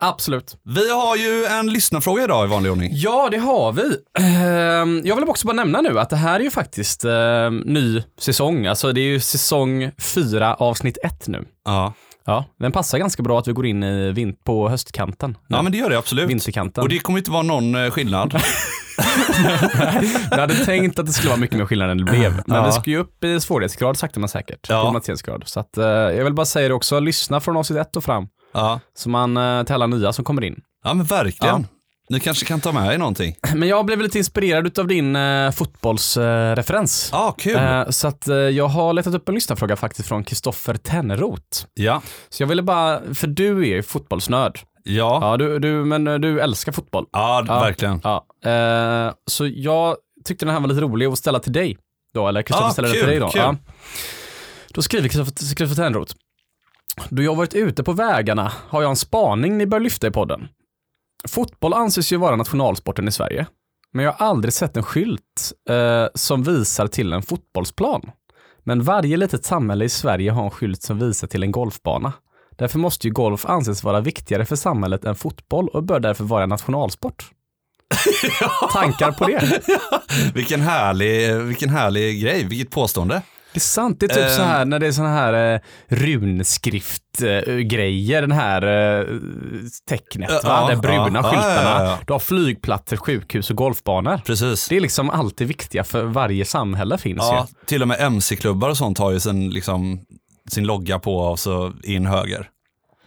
Absolut. 0.00 0.56
Vi 0.62 0.90
har 0.92 1.16
ju 1.16 1.44
en 1.44 1.66
lyssnarfråga 1.66 2.24
idag 2.24 2.46
i 2.46 2.50
vanlig 2.50 2.72
ordning. 2.72 2.90
Ja, 2.92 3.28
det 3.30 3.36
har 3.38 3.72
vi. 3.72 3.96
Ehm, 4.18 5.02
Jag 5.04 5.16
vill 5.16 5.24
också 5.28 5.46
bara 5.46 5.52
nämna 5.52 5.80
nu 5.80 5.98
att 6.00 6.10
det 6.10 6.16
här 6.16 6.40
är 6.40 6.44
ju 6.44 6.50
faktiskt 6.50 7.04
eh, 7.04 7.50
ny 7.64 8.02
säsong. 8.20 8.66
Alltså 8.66 8.92
det 8.92 9.00
är 9.00 9.04
ju 9.04 9.20
säsong 9.20 9.90
fyra 10.14 10.54
avsnitt 10.54 10.98
ett 11.04 11.28
nu. 11.28 11.44
Ja. 11.64 11.92
Ja, 12.26 12.44
den 12.60 12.72
passar 12.72 12.98
ganska 12.98 13.22
bra 13.22 13.38
att 13.38 13.48
vi 13.48 13.52
går 13.52 13.66
in 13.66 13.82
i 13.82 14.12
vin- 14.12 14.36
på 14.44 14.68
höstkanten. 14.68 15.36
ja, 15.48 15.62
men 15.62 15.72
det 15.72 15.78
gör 15.78 15.90
det 15.90 15.98
absolut. 15.98 16.30
Vinterkanten. 16.30 16.82
Och 16.82 16.88
det 16.88 16.98
kommer 16.98 17.18
inte 17.18 17.30
vara 17.30 17.42
någon 17.42 17.74
eh, 17.84 17.90
skillnad. 17.90 18.40
Jag 20.30 20.38
hade 20.38 20.54
tänkt 20.64 20.98
att 20.98 21.06
det 21.06 21.12
skulle 21.12 21.28
vara 21.28 21.40
mycket 21.40 21.58
mer 21.58 21.66
skillnad 21.66 21.90
än 21.90 21.98
det 21.98 22.04
blev. 22.04 22.32
Men 22.46 22.56
Ja. 22.56 22.66
det 22.66 22.72
ska 22.72 22.90
ju 22.90 22.98
upp 22.98 23.24
i 23.24 23.40
svårighetsgrad 23.40 23.96
sakta 23.96 24.20
men 24.20 24.28
säkert. 24.28 24.66
Ja. 24.68 25.00
Så 25.44 25.60
att, 25.60 25.78
eh, 25.78 25.84
jag 25.86 26.24
vill 26.24 26.34
bara 26.34 26.46
säga 26.46 26.68
det 26.68 26.74
också, 26.74 27.00
lyssna 27.00 27.40
från 27.40 27.56
avsnitt 27.56 27.78
ett 27.78 27.96
och 27.96 28.04
fram. 28.04 28.28
Ja. 28.52 28.80
Så 28.94 29.08
man, 29.08 29.36
eh, 29.36 29.62
till 29.64 29.74
alla 29.74 29.86
nya 29.86 30.12
som 30.12 30.24
kommer 30.24 30.44
in. 30.44 30.60
ja, 30.84 30.94
men 30.94 31.06
verkligen. 31.06 31.66
Ni 32.10 32.20
kanske 32.20 32.44
kan 32.46 32.60
ta 32.60 32.72
med 32.72 32.94
er 32.94 32.98
någonting. 32.98 33.34
Men 33.54 33.68
jag 33.68 33.86
blev 33.86 34.00
lite 34.02 34.18
inspirerad 34.18 34.78
av 34.78 34.86
din 34.86 35.16
eh, 35.16 35.50
fotbollsreferens. 35.50 37.08
Ja, 37.12 37.34
kul. 37.38 37.56
Eh, 37.56 37.88
så 37.88 38.08
att 38.08 38.28
eh, 38.28 38.36
jag 38.36 38.68
har 38.68 38.92
letat 38.92 39.14
upp 39.14 39.28
en 39.28 39.34
lyssnarfråga 39.34 39.76
faktiskt 39.76 40.08
från 40.08 40.24
Kristoffer 40.24 40.74
Tenroth. 40.74 41.66
ja. 41.74 42.02
Så 42.28 42.42
jag 42.42 42.48
ville 42.48 42.62
bara, 42.62 43.14
för 43.14 43.26
du 43.26 43.60
är 43.62 43.66
ju 43.66 43.82
fotbollsnörd. 43.82 44.60
Ja. 44.84 45.18
Ja, 45.22 45.36
du, 45.36 45.58
du, 45.58 45.84
men 45.84 46.04
du 46.04 46.40
älskar 46.40 46.72
fotboll. 46.72 47.06
Ja, 47.12 47.44
Ja. 47.48 47.60
verkligen. 47.60 48.00
Ja. 48.04 48.24
Så 49.30 49.46
jag 49.46 49.96
tyckte 50.24 50.44
den 50.46 50.54
här 50.54 50.60
var 50.60 50.68
lite 50.68 50.80
rolig 50.80 51.06
att 51.06 51.18
ställa 51.18 51.38
till 51.40 51.52
dig. 51.52 51.78
Då, 52.14 52.28
eller 52.28 52.42
Kristoffer 52.42 52.66
Ja, 52.66 52.72
ställer 52.72 52.88
den 52.88 52.96
till 52.98 53.06
dig 53.06 53.18
då. 53.18 53.28
kul. 53.28 53.40
Ja. 53.42 53.56
Då 54.68 54.82
skriver 54.82 55.08
Kristoffer 55.08 55.32
Kristoffer 55.56 55.74
Tenroth. 55.82 56.14
Då 57.08 57.22
jag 57.22 57.34
varit 57.34 57.54
ute 57.54 57.84
på 57.84 57.92
vägarna 57.92 58.52
har 58.68 58.82
jag 58.82 58.90
en 58.90 58.96
spaning 58.96 59.58
ni 59.58 59.66
bör 59.66 59.80
lyfta 59.80 60.06
i 60.06 60.10
podden. 60.10 60.48
Fotboll 61.28 61.74
anses 61.74 62.12
ju 62.12 62.16
vara 62.16 62.36
nationalsporten 62.36 63.08
i 63.08 63.12
Sverige. 63.12 63.46
Men 63.92 64.04
jag 64.04 64.12
har 64.12 64.26
aldrig 64.26 64.54
sett 64.54 64.76
en 64.76 64.82
skylt 64.82 65.52
eh, 65.70 66.06
som 66.14 66.42
visar 66.42 66.86
till 66.86 67.12
en 67.12 67.22
fotbollsplan. 67.22 68.10
Men 68.64 68.82
varje 68.82 69.16
litet 69.16 69.44
samhälle 69.44 69.84
i 69.84 69.88
Sverige 69.88 70.30
har 70.30 70.44
en 70.44 70.50
skylt 70.50 70.82
som 70.82 70.98
visar 70.98 71.28
till 71.28 71.42
en 71.42 71.52
golfbana. 71.52 72.12
Därför 72.56 72.78
måste 72.78 73.06
ju 73.06 73.12
golf 73.12 73.46
anses 73.46 73.84
vara 73.84 74.00
viktigare 74.00 74.44
för 74.44 74.56
samhället 74.56 75.04
än 75.04 75.14
fotboll 75.14 75.68
och 75.68 75.82
bör 75.82 76.00
därför 76.00 76.24
vara 76.24 76.42
en 76.42 76.48
nationalsport. 76.48 77.30
Tankar 78.72 79.12
på 79.12 79.26
det? 79.26 79.62
Vilken 80.34 80.60
härlig, 80.60 81.34
vilken 81.34 81.68
härlig 81.68 82.22
grej, 82.22 82.44
vilket 82.44 82.70
påstående. 82.70 83.22
Det 83.58 83.60
är 83.60 83.64
sant, 83.64 84.00
det 84.00 84.06
är 84.06 84.14
typ 84.14 84.24
Ehm. 84.24 84.30
så 84.36 84.42
här 84.42 84.64
när 84.64 84.78
det 84.78 84.86
är 84.86 84.92
såna 84.92 85.08
här 85.08 85.54
eh, 85.54 85.60
runskrift-grejer, 85.88 88.20
den 88.20 88.32
här 88.32 88.62
eh, 89.00 89.06
tecknet, 89.88 90.30
Ja, 90.30 90.40
va? 90.44 90.68
de 90.70 90.80
bruna 90.80 91.22
skyltarna. 91.22 91.98
Du 92.06 92.12
har 92.12 92.20
flygplatser, 92.20 92.96
sjukhus 92.96 93.50
och 93.50 93.56
golfbanor. 93.56 94.20
Precis. 94.26 94.68
Det 94.68 94.76
är 94.76 94.80
liksom 94.80 95.10
alltid 95.10 95.48
viktiga 95.48 95.84
för 95.84 96.02
varje 96.04 96.44
samhälle 96.44 96.98
finns 96.98 97.18
Ja, 97.18 97.46
ju. 97.50 97.54
till 97.66 97.82
och 97.82 97.88
med 97.88 98.00
mc-klubbar 98.00 98.68
och 98.68 98.76
sånt 98.76 98.98
har 98.98 99.10
ju 99.10 99.20
sin, 99.20 99.50
liksom, 99.50 100.00
sin 100.50 100.64
logga 100.66 100.98
på 100.98 101.16
och 101.18 101.38
så 101.38 101.72
in 101.82 102.06
höger. 102.06 102.48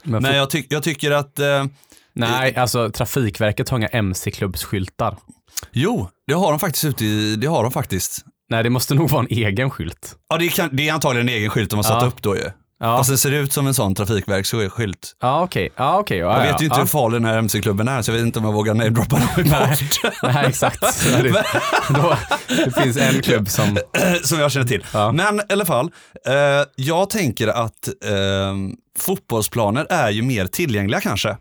Men 0.04 0.24
Men 0.24 0.36
jag, 0.36 0.50
tyck, 0.50 0.66
jag 0.70 0.84
tycker 0.84 1.12
att, 1.12 1.40
eh, 1.40 1.66
Nej, 2.14 2.56
alltså 2.56 2.90
Trafikverket 2.92 3.70
har 3.70 3.78
inga 3.78 3.88
mc-klubbsskyltar. 3.88 5.18
jo, 5.72 6.08
det 6.28 6.34
har 6.34 6.52
de 6.52 6.60
faktiskt 6.60 6.86
ute 6.86 7.06
i, 7.06 7.36
det 7.36 7.48
har 7.48 7.64
de 7.64 7.72
faktiskt. 7.72 8.26
Nej, 8.52 8.64
det 8.64 8.70
måste 8.70 8.96
nog 8.96 9.10
vara 9.10 9.22
en 9.22 9.28
egen 9.38 9.70
skylt. 9.70 10.16
Ja, 10.30 10.38
det, 10.38 10.48
kan, 10.50 10.70
det 10.76 10.90
är 10.90 10.94
antagligen 10.94 11.30
en 11.30 11.36
egen 11.36 11.50
skylt 11.50 11.70
de 11.70 11.76
har 11.76 11.84
satt 11.84 12.02
Ja. 12.02 12.08
upp 12.08 12.22
då 12.22 12.36
ju. 12.36 12.44
Ja, 12.80 12.98
Fast 12.98 13.10
det 13.10 13.18
ser 13.18 13.32
ut 13.32 13.54
som 13.54 13.68
en 13.68 13.74
sån 13.74 13.96
trafikverksskylt. 13.96 15.16
ja 15.22 15.42
okej. 15.44 15.70
Ja, 15.76 16.00
okej. 16.00 16.18
Ja, 16.18 16.38
Jag 16.38 16.48
ja, 16.48 16.52
vet 16.52 16.62
ju 16.62 16.66
inte 16.66 16.80
hur 16.80 16.86
farlig 16.86 17.22
den 17.22 17.26
här 17.30 17.38
mc-klubben 17.38 17.88
är, 17.88 18.02
så 18.02 18.12
jag 18.12 18.16
vet 18.18 18.26
inte 18.26 18.40
om 18.40 18.46
jag 18.46 18.52
vågar 18.54 18.74
namedroppa 18.74 19.16
dem 19.16 19.28
bort. 19.36 19.46
Nej, 20.24 20.46
exakt. 20.48 20.84
Är 21.14 21.24
det, 21.24 21.44
då, 21.90 22.18
det 22.48 22.82
finns 22.84 22.98
en 22.98 23.22
klubb 23.22 23.50
som... 23.50 23.78
som 24.24 24.40
jag 24.40 24.52
känner 24.52 24.68
till. 24.68 24.86
Men 25.14 25.40
i 25.40 25.54
alla 25.54 25.66
fall, 25.66 25.92
eh, 26.28 26.34
jag 26.76 27.10
tänker 27.10 27.48
att 27.48 27.88
eh, 28.06 28.56
fotbollsplaner 29.00 29.88
är 29.90 30.10
ju 30.10 30.22
mer 30.22 30.46
tillgängliga 30.48 31.02
kanske. 31.02 31.38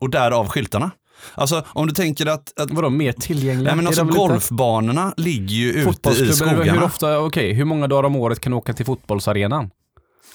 Och 0.00 0.10
därav 0.10 0.48
skyltarna. 0.48 0.90
Alltså 1.34 1.64
om 1.66 1.86
du 1.86 1.94
tänker 1.94 2.26
att, 2.26 2.60
att 2.60 2.70
Vadå, 2.70 2.90
mer 2.90 3.12
tillgängliga? 3.12 3.68
nej, 3.68 3.76
men 3.76 3.86
alltså, 3.86 4.04
golfbanorna 4.04 5.14
ligger 5.16 5.54
ju 5.54 5.68
ute 5.70 5.80
i 5.80 5.84
Fotbollsklubben, 5.84 6.48
hur 6.48 6.56
skogarna. 6.56 6.84
ofta, 6.84 7.20
okej, 7.20 7.52
hur 7.52 7.64
många 7.64 7.86
dagar 7.86 8.04
om 8.04 8.16
året 8.16 8.40
kan 8.40 8.52
du 8.52 8.58
åka 8.58 8.72
till 8.72 8.86
fotbollsarenan? 8.86 9.70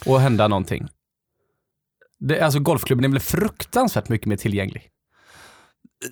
Och 0.05 0.19
hända 0.19 0.47
någonting? 0.47 0.87
Det, 2.19 2.41
alltså 2.41 2.59
golfklubben 2.59 3.05
är 3.05 3.09
väl 3.09 3.19
fruktansvärt 3.19 4.09
mycket 4.09 4.27
mer 4.27 4.35
tillgänglig. 4.37 4.89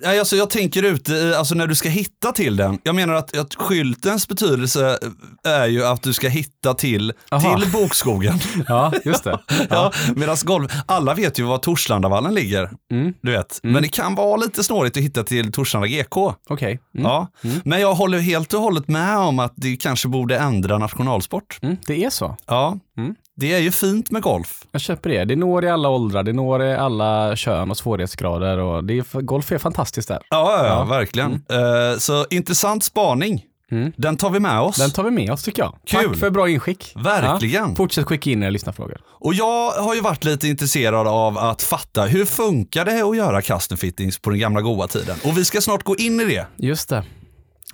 Nej, 0.02 0.18
alltså 0.18 0.36
jag 0.36 0.50
tänker 0.50 0.82
ute 0.82 1.12
i, 1.12 1.34
alltså 1.34 1.54
när 1.54 1.66
du 1.66 1.74
ska 1.74 1.88
hitta 1.88 2.32
till 2.32 2.56
den. 2.56 2.78
Jag 2.82 2.94
menar 2.94 3.14
att, 3.14 3.36
att 3.38 3.54
skyltens 3.54 4.28
betydelse 4.28 4.98
är 5.44 5.66
ju 5.66 5.84
att 5.84 6.02
du 6.02 6.12
ska 6.12 6.28
hitta 6.28 6.74
till, 6.74 7.12
Aha. 7.30 7.58
till 7.58 7.70
bokskogen. 7.72 8.38
Ja, 8.68 8.92
just 9.04 9.24
det. 9.24 9.38
Ja, 9.70 9.92
Medan 10.16 10.36
golf, 10.44 10.72
alla 10.86 11.14
vet 11.14 11.38
ju 11.38 11.42
var 11.44 11.58
Torslandavallen 11.58 12.34
ligger. 12.34 12.70
Mm. 12.92 13.14
Du 13.22 13.30
vet. 13.32 13.60
Men 13.62 13.82
det 13.82 13.88
kan 13.88 14.14
vara 14.14 14.36
lite 14.36 14.64
snårigt 14.64 14.96
att 14.96 15.02
hitta 15.02 15.22
till 15.24 15.52
Torslanda 15.52 15.88
GK. 15.88 16.16
Okej. 16.48 16.80
Mm. 16.94 17.06
Ja. 17.10 17.28
Men 17.64 17.80
jag 17.80 17.94
håller 17.94 18.18
helt 18.18 18.54
och 18.54 18.60
hållet 18.60 18.88
med 18.88 19.18
om 19.18 19.38
att 19.38 19.52
det 19.56 19.76
kanske 19.76 20.08
borde 20.08 20.38
ändra 20.38 20.78
nationalsport. 20.78 21.58
Mm, 21.62 21.76
det 21.86 22.04
är 22.04 22.10
så. 22.10 22.36
Ja, 22.46 22.78
Mm. 22.96 23.14
Det 23.36 23.52
är 23.54 23.58
ju 23.58 23.70
fint 23.70 24.10
med 24.10 24.22
golf. 24.22 24.62
Jag 24.72 24.80
köper 24.80 25.10
det. 25.10 25.24
Det 25.24 25.36
når 25.36 25.64
i 25.64 25.68
alla 25.70 25.88
åldrar, 25.88 26.22
det 26.22 26.32
når 26.32 26.62
i 26.62 26.74
alla 26.74 27.36
kön 27.36 27.70
och 27.70 27.76
svårighetsgrader 27.76 28.58
och 28.58 28.84
det 28.84 28.98
är, 28.98 29.20
golf 29.20 29.52
är 29.52 29.58
fantastiskt 29.58 30.08
där. 30.08 30.18
Ja, 30.30 30.56
ja, 30.58 30.66
Ja. 30.66 30.84
verkligen. 30.84 31.32
Eh, 31.32 31.98
så 31.98 32.26
intressant 32.30 32.84
spaning. 32.84 33.42
Mm. 33.70 33.92
Den 33.96 34.16
tar 34.16 34.30
vi 34.30 34.40
med 34.40 34.60
oss. 34.60 34.76
Den 34.76 34.90
tar 34.90 35.04
vi 35.04 35.10
med 35.10 35.32
oss 35.32 35.42
tycker 35.42 35.62
jag. 35.62 35.74
Kul. 35.86 36.08
Tack 36.08 36.16
för 36.18 36.30
bra 36.30 36.48
inskick. 36.48 36.92
Verkligen. 36.96 37.68
Ja, 37.68 37.74
fortsätt 37.76 38.04
skicka 38.06 38.30
in 38.30 38.42
era 38.42 38.50
lyssnarfrågor. 38.50 39.00
Och 39.06 39.34
jag 39.34 39.70
har 39.70 39.94
ju 39.94 40.00
varit 40.00 40.24
lite 40.24 40.48
intresserad 40.48 41.06
av 41.06 41.38
att 41.38 41.62
fatta 41.62 42.02
hur 42.02 42.24
funkar 42.24 42.84
det 42.84 43.02
att 43.10 43.16
göra 43.16 43.42
custom 43.42 43.78
fittings 43.78 44.18
på 44.18 44.30
den 44.30 44.38
gamla 44.38 44.60
goa 44.60 44.86
tiden? 44.88 45.16
Och 45.24 45.38
vi 45.38 45.44
ska 45.44 45.60
snart 45.60 45.82
gå 45.82 45.96
in 45.96 46.20
i 46.20 46.24
det. 46.24 46.46
Just 46.56 46.88
det. 46.88 47.04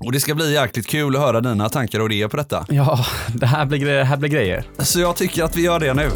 Och 0.05 0.13
det 0.13 0.21
ska 0.21 0.35
bli 0.35 0.53
jäkligt 0.53 0.87
kul 0.87 1.17
att 1.17 1.23
höra 1.23 1.41
dina 1.41 1.69
tankar 1.69 2.01
och 2.01 2.07
idéer 2.07 2.29
på 2.29 2.37
detta. 2.37 2.67
Ja, 2.69 3.05
det 3.35 3.47
här 3.47 3.67
blir, 3.67 3.87
det 3.87 4.05
här 4.05 4.17
blir 4.17 4.31
grejer. 4.31 4.65
Så 4.79 5.01
jag 5.01 5.17
tycker 5.17 5.45
att 5.45 5.57
vi 5.57 5.63
gör 5.63 5.81
det 5.81 5.95
nu. 5.95 6.11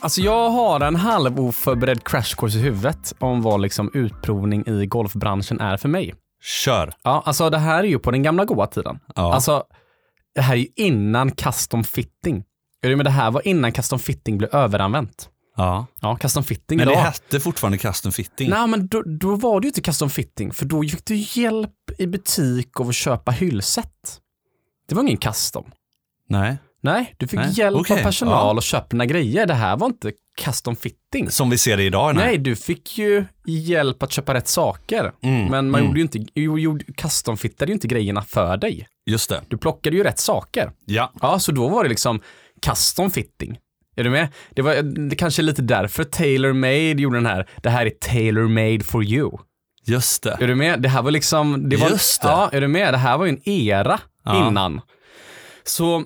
Alltså 0.00 0.20
jag 0.20 0.50
har 0.50 0.80
en 0.80 0.96
halv 0.96 1.40
oförberedd 1.40 2.04
crash 2.04 2.36
course 2.36 2.58
i 2.58 2.60
huvudet 2.60 3.14
om 3.18 3.42
vad 3.42 3.60
liksom 3.60 3.90
utprovning 3.94 4.66
i 4.66 4.86
golfbranschen 4.86 5.60
är 5.60 5.76
för 5.76 5.88
mig. 5.88 6.14
Kör. 6.42 6.92
Ja, 7.02 7.22
alltså 7.26 7.50
det 7.50 7.58
här 7.58 7.78
är 7.78 7.88
ju 7.88 7.98
på 7.98 8.10
den 8.10 8.22
gamla 8.22 8.44
goa 8.44 8.66
tiden. 8.66 8.98
Ja. 9.14 9.34
Alltså, 9.34 9.64
det 10.36 10.42
här 10.42 10.52
är 10.54 10.58
ju 10.58 10.66
innan 10.76 11.30
custom 11.30 11.84
fitting. 11.84 12.44
Med 12.82 13.04
det 13.04 13.10
här 13.10 13.30
var 13.30 13.48
innan 13.48 13.72
custom 13.72 13.98
fitting 13.98 14.38
blev 14.38 14.54
överanvänt. 14.54 15.28
ja. 15.56 15.86
Ja, 16.00 16.16
custom 16.16 16.44
fitting 16.44 16.78
Men 16.78 16.86
det 16.86 16.92
idag. 16.92 17.02
hette 17.02 17.40
fortfarande 17.40 17.78
custom 17.78 18.12
fitting. 18.12 18.50
Nej, 18.50 18.66
men 18.66 18.86
då, 18.86 19.02
då 19.02 19.36
var 19.36 19.60
det 19.60 19.64
ju 19.64 19.68
inte 19.68 19.80
custom 19.80 20.10
fitting, 20.10 20.52
för 20.52 20.64
då 20.66 20.82
fick 20.82 21.04
du 21.04 21.16
hjälp 21.16 21.70
i 21.98 22.06
butik 22.06 22.80
av 22.80 22.88
att 22.88 22.94
köpa 22.94 23.30
hyllset. 23.30 24.20
Det 24.88 24.94
var 24.94 25.02
ingen 25.02 25.16
custom. 25.16 25.70
Nej. 26.28 26.56
Nej, 26.86 27.14
du 27.16 27.28
fick 27.28 27.40
Nej, 27.40 27.52
hjälp 27.52 27.76
okej, 27.80 27.98
av 27.98 28.02
personal 28.02 28.32
ja. 28.34 28.52
och 28.56 28.62
köpa 28.62 28.86
dina 28.90 29.06
grejer. 29.06 29.46
Det 29.46 29.54
här 29.54 29.76
var 29.76 29.86
inte 29.86 30.12
custom 30.44 30.76
fitting. 30.76 31.30
Som 31.30 31.50
vi 31.50 31.58
ser 31.58 31.76
det 31.76 31.82
idag. 31.82 32.14
Nej. 32.14 32.26
Nej, 32.26 32.38
du 32.38 32.56
fick 32.56 32.98
ju 32.98 33.24
hjälp 33.46 34.02
att 34.02 34.12
köpa 34.12 34.34
rätt 34.34 34.48
saker. 34.48 35.12
Mm, 35.22 35.44
Men 35.46 35.70
man 35.70 35.80
mm. 35.80 35.86
gjorde 35.86 35.98
ju 35.98 36.02
inte, 36.02 36.18
jo, 36.34 36.58
gjorde, 36.58 36.84
custom-fittade 36.84 37.70
ju 37.70 37.74
inte 37.74 37.88
grejerna 37.88 38.22
för 38.22 38.56
dig. 38.56 38.88
Just 39.06 39.28
det. 39.30 39.40
Du 39.48 39.56
plockade 39.56 39.96
ju 39.96 40.04
rätt 40.04 40.18
saker. 40.18 40.70
Ja. 40.84 41.12
Ja, 41.20 41.38
så 41.38 41.52
då 41.52 41.68
var 41.68 41.82
det 41.82 41.88
liksom 41.88 42.20
custom 42.66 43.10
fitting. 43.10 43.58
Är 43.96 44.04
du 44.04 44.10
med? 44.10 44.28
Det 44.50 44.62
var 44.62 44.82
det 45.08 45.16
kanske 45.16 45.42
lite 45.42 45.62
därför 45.62 46.04
Tailor 46.04 46.52
Made 46.52 47.02
gjorde 47.02 47.16
den 47.16 47.26
här. 47.26 47.48
Det 47.62 47.70
här 47.70 47.86
är 47.86 47.90
Tailor 47.90 48.48
Made 48.48 48.84
for 48.84 49.04
you. 49.04 49.30
Just 49.86 50.22
det. 50.22 50.36
Är 50.40 50.48
du 50.48 50.54
med? 50.54 50.82
Det 50.82 50.88
här 50.88 51.02
var 51.02 51.10
liksom, 51.10 51.68
det 51.68 51.76
var, 51.76 51.90
Just 51.90 52.22
det. 52.22 52.28
Ja, 52.28 52.48
är 52.52 52.60
du 52.60 52.68
med? 52.68 52.94
Det 52.94 52.98
här 52.98 53.18
var 53.18 53.24
ju 53.26 53.30
en 53.30 53.48
era 53.48 54.00
Ja. 54.24 54.48
innan. 54.48 54.80
Så 55.64 56.04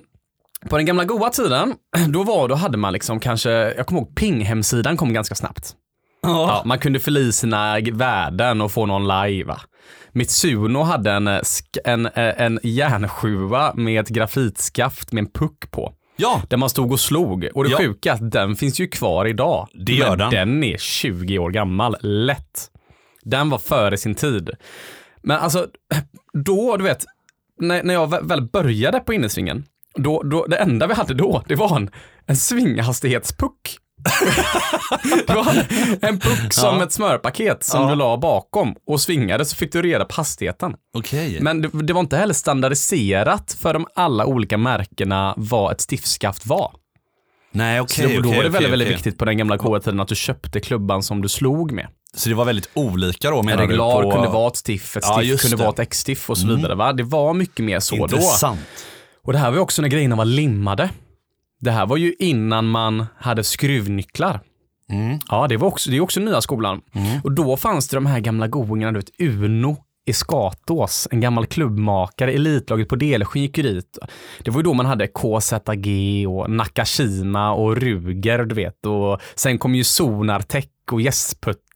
på 0.69 0.77
den 0.77 0.85
gamla 0.85 1.05
goa 1.05 1.29
tiden, 1.29 1.73
då 2.13 2.23
var, 2.23 2.47
då 2.47 2.55
hade 2.55 2.77
man 2.77 2.93
liksom 2.93 3.19
kanske, 3.19 3.49
jag 3.51 3.85
kommer 3.87 4.01
ihåg 4.01 4.15
Ping-hemsidan 4.15 4.97
kom 4.97 5.13
ganska 5.13 5.35
snabbt. 5.35 5.75
Ja, 6.23 6.61
man 6.65 6.79
kunde 6.79 6.99
fylla 6.99 7.19
i 7.19 7.31
sina 7.31 7.79
värden 7.91 8.61
och 8.61 8.71
få 8.71 8.85
någon 8.85 9.07
live. 9.07 9.43
va. 9.47 9.61
Mitsuno 10.11 10.81
hade 10.83 11.11
en, 11.11 11.27
eh, 11.27 11.41
en, 11.85 12.05
eh, 12.05 12.41
en 12.41 12.59
järnsjua 12.63 13.73
med 13.75 13.99
ett 14.01 14.09
grafitskaft 14.09 15.11
med 15.11 15.21
en 15.23 15.31
puck 15.31 15.71
på. 15.71 15.93
Ja. 16.15 16.41
Där 16.49 16.57
man 16.57 16.69
stod 16.69 16.91
och 16.91 16.99
slog. 16.99 17.49
Och 17.53 17.63
det 17.63 17.69
Ja. 17.69 17.77
sjuka 17.77 18.13
att 18.13 18.31
den 18.31 18.55
finns 18.55 18.79
ju 18.79 18.87
kvar 18.87 19.25
idag. 19.25 19.67
Det 19.73 19.93
gör 19.93 20.09
Men 20.09 20.17
den. 20.17 20.29
Den 20.29 20.63
är 20.63 20.77
20 20.77 21.39
år 21.39 21.49
gammal, 21.51 21.95
lätt. 22.01 22.67
Den 23.23 23.49
var 23.49 23.57
före 23.57 23.97
sin 23.97 24.15
tid. 24.15 24.49
Men 25.23 25.37
alltså, 25.39 25.67
då, 26.45 26.77
du 26.77 26.83
vet, 26.83 27.05
när, 27.59 27.83
när 27.83 27.93
jag 27.93 28.09
vä- 28.13 28.27
väl 28.27 28.41
började 28.41 28.99
på 28.99 29.13
innesvingen, 29.13 29.63
då, 29.95 30.23
då, 30.23 30.45
det 30.45 30.55
enda 30.57 30.87
vi 30.87 30.93
hade 30.93 31.13
då, 31.13 31.43
det 31.47 31.55
var 31.55 31.75
en, 31.75 31.89
en 32.25 32.37
svinghastighetspuck. 32.37 33.77
det 35.27 35.33
var 35.33 35.47
en, 35.51 35.97
en 36.01 36.19
puck 36.19 36.53
som 36.53 36.77
Ja. 36.77 36.83
ett 36.83 36.91
smörpaket 36.91 37.63
som 37.63 37.81
Ja. 37.83 37.89
du 37.89 37.95
la 37.95 38.17
bakom 38.17 38.75
och 38.87 39.01
svingade 39.01 39.45
så 39.45 39.55
fick 39.55 39.71
du 39.71 39.81
reda 39.81 40.05
på 40.05 40.15
hastigheten. 40.15 40.73
Okej. 40.97 41.37
Men 41.41 41.61
det, 41.61 41.69
det 41.83 41.93
var 41.93 41.99
inte 42.01 42.17
heller 42.17 42.33
standardiserat 42.33 43.57
för 43.61 43.73
de 43.73 43.85
alla 43.95 44.25
olika 44.25 44.57
märkena 44.57 45.33
vad 45.37 45.71
ett 45.71 45.81
stiftskaft 45.81 46.45
var. 46.45 46.71
Nej, 47.51 47.77
Så 47.77 47.83
okej. 47.83 48.15
då, 48.15 48.21
då 48.21 48.29
okej, 48.29 48.37
var 48.37 48.43
det 48.43 48.49
väldigt, 48.49 48.71
väldigt 48.71 48.85
okej. 48.87 48.95
viktigt 48.95 49.17
på 49.17 49.25
den 49.25 49.37
gamla 49.37 49.57
K-tiden 49.57 49.99
att 49.99 50.07
du 50.07 50.15
köpte 50.15 50.59
klubban 50.59 51.03
som 51.03 51.21
du 51.21 51.29
slog 51.29 51.71
med. 51.71 51.87
Så 52.15 52.29
det 52.29 52.35
var 52.35 52.45
väldigt 52.45 52.69
olika 52.73 53.29
då 53.29 53.39
En 53.39 53.45
menar 53.45 53.61
regular 53.61 53.97
du? 53.97 54.03
På... 54.03 54.11
kunde 54.11 54.27
vara 54.29 54.47
ett 54.47 54.57
stiff, 54.57 54.97
ett 54.97 55.03
Ja, 55.07 55.13
stiff 55.13 55.27
just 55.27 55.41
kunde 55.43 55.57
det. 55.57 55.63
vara 55.63 55.73
ett 55.73 55.79
X-stiff 55.79 56.29
och 56.29 56.37
så 56.37 56.47
vidare. 56.47 56.75
Va? 56.75 56.93
Det 56.93 57.03
var 57.03 57.33
mycket 57.33 57.65
mer 57.65 57.79
så 57.79 57.95
då. 57.95 58.01
Intressant. 58.03 58.59
Och 59.23 59.33
det 59.33 59.39
här 59.39 59.49
var 59.49 59.57
ju 59.57 59.61
också 59.61 59.81
när 59.81 59.89
grejerna 59.89 60.15
var 60.15 60.25
limmade. 60.25 60.89
Det 61.59 61.71
här 61.71 61.85
var 61.85 61.97
ju 61.97 62.15
innan 62.19 62.67
man 62.67 63.05
hade 63.17 63.43
skruvnycklar. 63.43 64.41
Mm. 64.89 65.19
Ja, 65.29 65.47
det, 65.47 65.57
var 65.57 65.67
också, 65.67 65.89
det 65.89 65.97
är 65.97 66.01
också 66.01 66.19
nya 66.19 66.41
skolan. 66.41 66.81
Och 67.23 67.31
då 67.31 67.57
fanns 67.57 67.87
det 67.87 67.97
de 67.97 68.05
här 68.05 68.19
gamla 68.19 68.47
goingarna, 68.47 68.91
du 68.91 68.99
vet 68.99 69.11
Uno 69.19 69.77
i 70.05 70.13
Skatås, 70.13 71.07
en 71.11 71.21
gammal 71.21 71.45
klubbmakare, 71.45 72.31
elitlaget 72.31 72.89
på 72.89 72.95
Delsjön 72.95 73.41
gick 73.41 73.57
ju 73.57 73.63
dit. 73.63 73.97
Det 74.43 74.51
var 74.51 74.59
ju 74.59 74.63
då 74.63 74.73
man 74.73 74.85
hade 74.85 75.07
KZG 75.07 76.27
och 76.27 76.49
Nakashima 76.49 77.53
och 77.53 77.77
Ruger, 77.77 78.45
du 78.45 78.55
vet. 78.55 78.85
Och 78.85 79.21
sen 79.35 79.57
kom 79.57 79.75
ju 79.75 79.83
Sonartech 79.83 80.67
och 80.91 81.01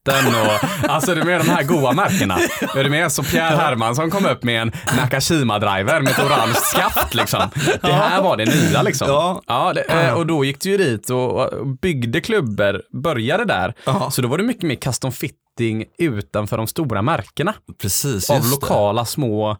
Gästputten 0.05 0.41
och 0.41 0.89
alltså 0.89 1.15
du 1.15 1.23
med 1.23 1.41
de 1.41 1.49
här 1.49 1.63
goa 1.63 1.91
märkena. 1.91 2.37
Är 2.75 2.83
du 2.83 2.89
med? 2.89 3.11
Så 3.11 3.23
Pierre 3.23 3.55
Hermansson 3.55 4.09
kom 4.09 4.25
upp 4.25 4.43
med 4.43 4.61
en 4.61 4.71
Nakashima-driver 4.71 6.01
med 6.01 6.11
ett 6.11 6.19
orange 6.19 6.53
skaft 6.53 7.13
liksom. 7.13 7.49
Det 7.81 7.91
här 7.93 8.21
var 8.21 8.37
det 8.37 8.45
nya 8.45 8.81
liksom. 8.81 9.07
Ja. 9.07 9.41
Ja, 9.47 9.73
det, 9.73 9.81
eh, 9.81 10.13
och 10.13 10.25
då 10.27 10.45
gick 10.45 10.59
du 10.61 10.69
ju 10.69 10.77
dit 10.77 11.09
och 11.09 11.67
byggde 11.81 12.21
klubbor, 12.21 12.81
började 13.03 13.45
där. 13.45 13.73
Ja. 13.85 14.11
Så 14.11 14.21
då 14.21 14.27
var 14.27 14.37
det 14.37 14.43
mycket 14.43 14.63
mer 14.63 14.75
custom 14.75 15.11
fitting 15.11 15.85
utanför 15.97 16.57
de 16.57 16.67
stora 16.67 17.01
märkena. 17.01 17.53
Precis, 17.81 18.29
Av 18.29 18.49
lokala 18.51 19.05
små 19.05 19.57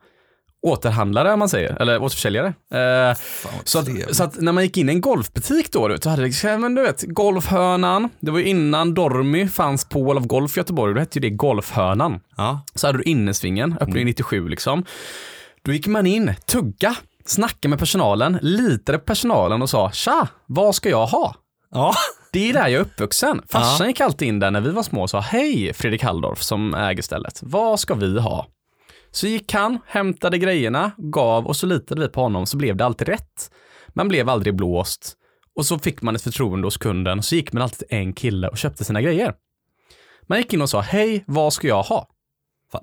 återhandlare 0.65 1.33
om 1.33 1.39
man 1.39 1.49
säger, 1.49 1.81
eller 1.81 2.01
återförsäljare. 2.01 2.47
Eh, 2.73 3.17
så, 3.63 3.79
att, 3.79 4.15
så 4.15 4.23
att 4.23 4.41
när 4.41 4.51
man 4.51 4.63
gick 4.63 4.77
in 4.77 4.89
i 4.89 4.93
en 4.93 5.01
golfbutik 5.01 5.71
då, 5.71 5.97
så 6.01 6.09
hade 6.09 6.27
det, 6.29 6.57
men 6.57 6.75
du 6.75 6.81
vet, 6.81 7.01
Golfhörnan, 7.07 8.09
det 8.19 8.31
var 8.31 8.39
ju 8.39 8.45
innan 8.45 8.93
Dormy 8.93 9.47
fanns 9.47 9.85
på 9.89 10.03
Wall 10.03 10.17
of 10.17 10.23
Golf 10.25 10.57
i 10.57 10.59
Göteborg, 10.59 10.93
då 10.93 10.99
hette 10.99 11.19
ju 11.19 11.29
det 11.29 11.35
Golfhörnan. 11.35 12.19
Ja. 12.37 12.61
Så 12.75 12.87
hade 12.87 12.97
du 12.97 13.03
innesvingen, 13.03 13.73
öppnade 13.73 13.91
Mm. 13.91 14.05
97 14.05 14.47
liksom. 14.49 14.85
Då 15.61 15.73
gick 15.73 15.87
man 15.87 16.05
in, 16.07 16.33
tugga, 16.47 16.95
snacka 17.25 17.67
med 17.69 17.79
personalen, 17.79 18.39
litade 18.41 18.97
på 18.97 19.03
personalen 19.05 19.61
och 19.61 19.69
sa 19.69 19.91
tja, 19.91 20.27
vad 20.45 20.75
ska 20.75 20.89
jag 20.89 21.05
ha? 21.05 21.35
Ja. 21.71 21.93
Det 22.31 22.49
är 22.49 22.53
där 22.53 22.67
jag 22.67 22.71
är 22.73 22.79
uppvuxen. 22.79 23.41
Farsan 23.49 23.77
Ja. 23.79 23.87
gick 23.87 24.01
alltid 24.01 24.27
in 24.27 24.39
där 24.39 24.51
när 24.51 24.61
vi 24.61 24.69
var 24.71 24.83
små 24.83 25.01
och 25.01 25.09
sa 25.09 25.19
hej 25.19 25.73
Fredrik 25.73 26.03
Halldorf 26.03 26.41
som 26.41 26.73
äger 26.73 27.01
stället. 27.01 27.39
Vad 27.41 27.79
ska 27.79 27.93
vi 27.93 28.19
ha? 28.19 28.47
Så 29.15 29.27
gick 29.27 29.53
han, 29.53 29.79
hämtade 29.87 30.37
grejerna, 30.37 30.91
gav 30.97 31.45
och 31.47 31.55
så 31.55 31.65
litade 31.65 32.01
vi 32.01 32.07
på 32.07 32.21
honom 32.21 32.45
så 32.45 32.57
blev 32.57 32.75
det 32.75 32.85
alltid 32.85 33.07
rätt. 33.07 33.51
Man 33.93 34.07
blev 34.07 34.29
aldrig 34.29 34.55
blåst. 34.55 35.13
Och 35.55 35.65
så 35.65 35.79
fick 35.79 36.01
man 36.01 36.15
ett 36.15 36.21
förtroende 36.21 36.67
hos 36.67 36.77
kunden 36.77 37.23
så 37.23 37.35
gick 37.35 37.53
man 37.53 37.63
alltid 37.63 37.87
till 37.87 37.97
en 37.97 38.13
kille 38.13 38.47
och 38.47 38.57
köpte 38.57 38.83
sina 38.85 39.01
grejer. 39.01 39.33
Man 40.27 40.37
gick 40.37 40.53
in 40.53 40.61
och 40.61 40.69
sa 40.69 40.81
hej, 40.81 41.23
vad 41.27 41.53
ska 41.53 41.67
jag 41.67 41.83
ha? 41.83 42.07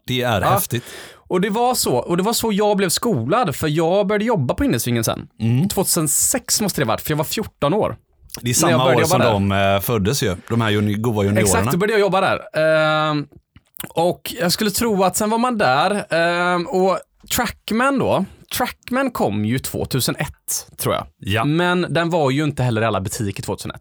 Det 0.07 0.23
är 0.23 0.41
Ja. 0.41 0.49
häftigt. 0.49 0.85
Och 1.15 1.41
det 1.41 1.51
var 1.51 1.75
så, 1.75 1.97
och 1.97 2.17
det 2.17 2.23
var 2.23 2.33
så 2.33 2.53
jag 2.53 2.77
blev 2.77 2.89
skolad, 2.89 3.57
för 3.57 3.69
jag 3.69 4.07
började 4.07 4.25
jobba 4.25 4.55
på 4.55 4.65
Innesvingen 4.65 5.05
sen. 5.05 5.29
Mm. 5.41 5.69
2006 5.69 6.61
måste 6.61 6.81
det 6.81 6.85
ha 6.85 6.93
varit, 6.93 7.01
för 7.01 7.11
jag 7.11 7.17
var 7.17 7.25
14 7.25 7.75
år. 7.75 7.97
Det 8.41 8.51
är 8.51 8.55
samma 8.55 8.85
år 8.87 9.05
som 9.05 9.21
jobba 9.21 9.33
de 9.33 9.53
eh, 9.53 9.81
föddes 9.81 10.23
ju. 10.23 10.37
De 10.49 10.61
här 10.61 10.71
juni- 10.71 10.95
goa 10.97 11.25
juniorerna. 11.25 11.41
Exakt, 11.41 11.73
då 11.73 11.79
började 11.79 11.93
jag 11.93 12.01
jobba 12.01 12.21
där. 12.21 12.59
Ehm, 12.61 13.27
och 13.89 14.35
jag 14.41 14.53
skulle 14.53 14.71
tro 14.71 15.05
att 15.05 15.17
sen 15.17 15.31
var 15.31 15.39
man 15.39 15.59
där 15.59 16.05
ehm, 16.15 16.67
och 16.67 16.99
Trackman 17.37 17.99
då, 17.99 18.25
Trackman 18.57 19.11
kom 19.11 19.45
ju 19.45 19.59
2001 19.59 20.29
tror 20.79 20.95
jag. 20.95 21.07
Ja. 21.19 21.45
Men 21.45 21.87
den 21.91 22.11
var 22.11 22.31
ju 22.31 22.45
inte 22.45 22.63
heller 22.63 22.83
i 22.83 22.85
alla 22.85 23.01
butiker 23.01 23.43
2001. 23.43 23.81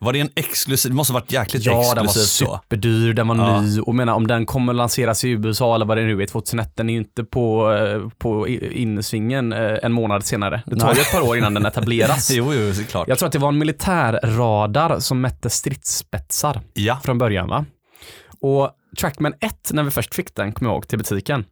Var 0.00 0.12
det 0.12 0.20
en 0.20 0.28
exklusiv, 0.36 0.90
det 0.90 0.96
måste 0.96 1.12
varit 1.12 1.32
jäkligt 1.32 1.64
Ja, 1.66 1.72
den 1.72 1.80
var 1.96 2.04
exklusivt 2.04 2.48
då. 2.48 2.60
superdyr, 2.62 3.12
den 3.12 3.28
var 3.28 3.36
Ja. 3.36 3.60
ny 3.60 3.80
och 3.80 3.94
menar 3.94 4.12
om 4.14 4.26
den 4.26 4.46
kommer 4.46 4.72
lanseras 4.72 5.24
i 5.24 5.28
USA 5.28 5.74
eller 5.74 5.86
vad 5.86 5.96
det 5.96 6.02
nu 6.04 6.22
är 6.22 6.26
2001, 6.26 6.76
den 6.76 6.88
är 6.88 6.92
ju 6.92 6.98
inte 6.98 7.24
på, 7.24 7.72
eh, 7.72 8.08
på 8.18 8.48
insvingen 8.48 9.52
eh, 9.52 9.78
en 9.82 9.92
månad 9.92 10.24
senare. 10.24 10.62
Det 10.66 10.76
tar 10.76 10.86
Nej. 10.86 10.96
ju 10.96 11.00
ett 11.02 11.12
par 11.12 11.28
år 11.28 11.36
innan 11.36 11.54
den 11.54 11.66
etableras. 11.66 12.30
Jo, 12.34 12.52
jo, 12.54 12.74
såklart. 12.74 13.08
Jag 13.08 13.18
tror 13.18 13.26
att 13.26 13.32
det 13.32 13.38
var 13.38 13.48
en 13.48 13.58
militärradar 13.58 14.98
som 15.00 15.20
mätte 15.20 15.50
stridsspetsar 15.50 16.60
Ja. 16.74 16.98
från 17.04 17.18
början 17.18 17.48
va. 17.48 17.64
Och 18.40 18.70
Trackman 18.98 19.34
1, 19.40 19.70
när 19.72 19.82
vi 19.82 19.90
först 19.90 20.14
fick 20.14 20.34
den, 20.34 20.52
kommer 20.52 20.70
jag 20.70 20.74
ihåg, 20.76 20.88
till 20.88 20.98
butiken. 20.98 21.44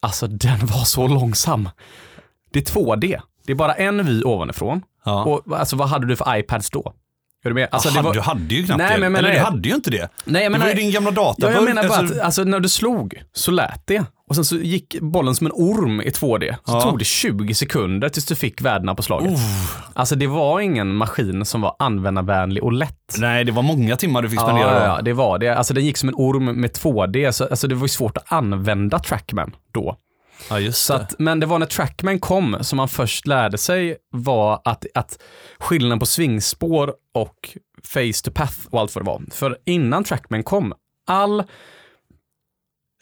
Alltså 0.00 0.26
den 0.26 0.58
var 0.66 0.84
så 0.84 1.08
långsam. 1.08 1.68
Det 2.50 2.58
är 2.58 2.74
2D. 2.74 3.20
Det 3.44 3.52
är 3.52 3.56
bara 3.56 3.74
en 3.74 4.06
vy 4.06 4.22
ovanifrån. 4.24 4.82
ja. 5.04 5.24
Och 5.24 5.58
alltså 5.58 5.76
vad 5.76 5.88
hade 5.88 6.06
du 6.06 6.16
för 6.16 6.36
iPads 6.36 6.70
då? 6.70 6.94
Är 7.46 7.50
du 7.50 7.54
med? 7.54 7.68
Alltså, 7.70 7.88
det 7.88 7.94
Aha, 7.98 8.02
var... 8.08 8.14
Du 8.14 8.20
hade 8.20 8.54
ju 8.54 8.64
knappt 8.64 8.78
Nej, 8.78 8.94
det. 8.94 9.00
men 9.00 9.12
menar 9.12 9.18
Eller 9.28 9.30
du 9.30 9.38
det. 9.38 9.44
hade 9.44 9.68
ju 9.68 9.74
inte 9.74 9.90
det. 9.90 10.08
Nej, 10.24 10.42
jag 10.42 10.52
det 10.52 10.58
menar, 10.58 10.64
var 10.66 10.72
ju 10.74 10.80
din 10.80 10.90
gamla 10.92 11.10
ja, 11.10 11.14
databurk. 11.22 11.56
jag 11.56 11.64
menar 11.64 11.88
bara 11.88 11.98
alltså- 11.98 12.14
att 12.16 12.20
alltså, 12.20 12.44
när 12.44 12.60
du 12.60 12.68
slog 12.68 13.22
så 13.32 13.50
lät 13.50 13.82
det. 13.86 14.04
Och 14.28 14.34
sen 14.34 14.44
så 14.44 14.56
gick 14.56 15.00
bollen 15.00 15.34
som 15.34 15.46
en 15.46 15.52
orm 15.54 16.00
i 16.00 16.10
2D. 16.10 16.56
Så 16.64 16.72
Ja. 16.72 16.80
tog 16.80 16.98
det 16.98 17.04
20 17.04 17.54
sekunder 17.54 18.08
tills 18.08 18.26
du 18.26 18.34
fick 18.34 18.60
värdena 18.62 18.94
på 18.94 19.02
slaget. 19.02 19.32
Oh. 19.32 19.40
Alltså 19.94 20.14
det 20.14 20.26
var 20.26 20.60
ingen 20.60 20.94
maskin 20.96 21.44
som 21.44 21.60
var 21.60 21.76
användarvänlig 21.78 22.62
och 22.62 22.72
lätt. 22.72 23.16
Nej, 23.18 23.44
det 23.44 23.52
var 23.52 23.62
många 23.62 23.96
timmar 23.96 24.22
du 24.22 24.30
fick 24.30 24.40
spendera 24.40 24.74
ja, 24.74 24.96
ja, 24.96 25.02
det 25.02 25.12
var 25.12 25.38
det. 25.38 25.48
Alltså 25.56 25.74
den 25.74 25.84
gick 25.84 25.96
som 25.96 26.08
en 26.08 26.14
orm 26.14 26.44
med 26.60 26.70
2D, 26.72 27.32
så 27.32 27.44
alltså, 27.44 27.68
det 27.68 27.74
var 27.74 27.82
ju 27.84 27.88
svårt 27.88 28.16
att 28.16 28.32
använda 28.32 28.98
Trackman 28.98 29.52
då. 29.74 29.96
Ja, 30.50 30.60
just 30.60 30.90
att, 30.90 31.14
men 31.18 31.40
det 31.40 31.46
var 31.46 31.58
när 31.58 31.66
Trackman 31.66 32.18
kom 32.18 32.56
som 32.60 32.76
man 32.76 32.88
först 32.88 33.26
lärde 33.26 33.58
sig 33.58 33.96
var 34.10 34.60
att, 34.64 34.86
att 34.94 35.22
skillnaden 35.58 35.98
på 35.98 36.06
svingspår 36.06 36.94
och 37.14 37.56
face 37.84 38.24
to 38.24 38.30
path 38.30 38.58
och 38.70 38.80
allt 38.80 38.94
vad 38.94 39.04
det 39.04 39.10
var. 39.10 39.22
För 39.30 39.58
innan 39.64 40.04
Trackman 40.04 40.42
kom, 40.42 40.74
all 41.06 41.40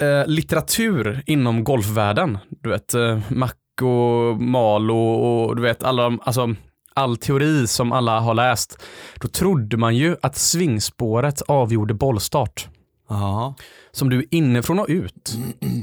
eh, 0.00 0.26
litteratur 0.26 1.22
inom 1.26 1.64
golfvärlden, 1.64 2.38
du 2.48 2.70
vet 2.70 2.94
eh, 2.94 3.20
Mac 3.28 3.52
och 3.82 4.40
Malo 4.40 4.96
och 4.96 5.56
du 5.56 5.62
vet 5.62 5.82
alla 5.82 6.18
alltså 6.22 6.54
all 6.94 7.16
teori 7.16 7.66
som 7.66 7.92
alla 7.92 8.20
har 8.20 8.34
läst, 8.34 8.82
då 9.20 9.28
trodde 9.28 9.76
man 9.76 9.96
ju 9.96 10.16
att 10.22 10.36
svingspåret 10.36 11.42
avgjorde 11.42 11.94
bollstart. 11.94 12.68
Ja. 13.08 13.54
Som 13.92 14.10
du 14.10 14.18
är 14.18 14.24
inifrån 14.30 14.78
och 14.78 14.86
ut 14.88 15.36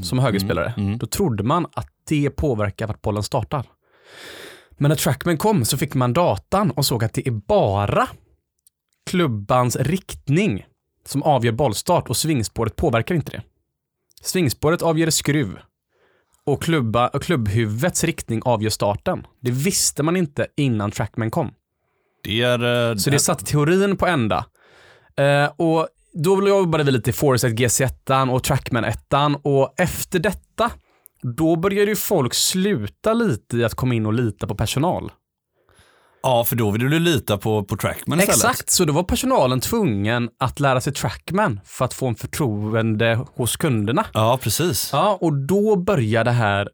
som 0.03 0.19
högerspelare, 0.19 0.73
mm. 0.77 0.97
då 0.97 1.05
trodde 1.05 1.43
man 1.43 1.67
att 1.73 1.87
det 2.09 2.29
påverkar 2.29 2.87
vart 2.87 3.01
bollen 3.01 3.23
startar. 3.23 3.65
Men 4.71 4.89
när 4.89 4.95
Trackman 4.95 5.37
kom 5.37 5.65
så 5.65 5.77
fick 5.77 5.93
man 5.93 6.13
datan 6.13 6.71
och 6.71 6.85
såg 6.85 7.03
att 7.03 7.13
det 7.13 7.27
är 7.27 7.31
bara 7.31 8.07
klubbans 9.09 9.75
riktning 9.75 10.65
som 11.05 11.23
avgör 11.23 11.51
bollstart 11.51 12.09
och 12.09 12.17
svingspåret 12.17 12.75
påverkar 12.75 13.15
inte 13.15 13.31
det. 13.31 13.43
Svingspåret 14.21 14.81
avgör 14.81 15.09
skruv 15.09 15.59
och, 16.45 16.63
klubba, 16.63 17.07
och 17.07 17.23
klubbhuvudets 17.23 18.03
riktning 18.03 18.41
avgör 18.45 18.69
starten. 18.69 19.27
Det 19.39 19.51
visste 19.51 20.03
man 20.03 20.15
inte 20.15 20.47
innan 20.57 20.91
Trackman 20.91 21.31
kom. 21.31 21.53
Det 22.23 22.41
är... 22.41 22.89
eh, 22.91 22.95
Så 22.95 23.09
det 23.09 23.19
satte 23.19 23.45
teorin 23.45 23.97
på 23.97 24.07
ända. 24.07 24.45
Eh, 25.17 25.51
och 25.57 25.87
då 26.13 26.47
jobbade 26.47 26.83
vi 26.83 26.91
lite 26.91 27.09
i 27.09 27.13
Foresight 27.13 27.59
GC1 27.59 28.33
och 28.33 28.43
Trackman 28.43 28.83
1 28.83 28.99
och 29.43 29.73
efter 29.77 30.19
detta, 30.19 30.71
då 31.21 31.55
började 31.55 31.91
ju 31.91 31.95
folk 31.95 32.33
sluta 32.33 33.13
lite 33.13 33.57
i 33.57 33.63
att 33.63 33.75
komma 33.75 33.95
in 33.95 34.05
och 34.05 34.13
lita 34.13 34.47
på 34.47 34.55
personal. 34.55 35.11
Ja, 36.23 36.43
för 36.43 36.55
då 36.55 36.71
vill 36.71 36.81
du 36.89 36.99
lita 36.99 37.37
på, 37.37 37.63
på 37.63 37.77
Trackman 37.77 38.19
istället. 38.19 38.35
Exakt, 38.35 38.69
så 38.69 38.85
då 38.85 38.93
var 38.93 39.03
personalen 39.03 39.59
tvungen 39.59 40.29
att 40.39 40.59
lära 40.59 40.81
sig 40.81 40.93
Trackman 40.93 41.59
för 41.65 41.85
att 41.85 41.93
få 41.93 42.07
en 42.07 42.15
förtroende 42.15 43.25
hos 43.35 43.57
kunderna. 43.57 44.05
Ja, 44.13 44.39
precis. 44.41 44.89
Ja, 44.93 45.17
och 45.21 45.33
då 45.33 45.75
började 45.75 46.29
det 46.29 46.33
här 46.33 46.69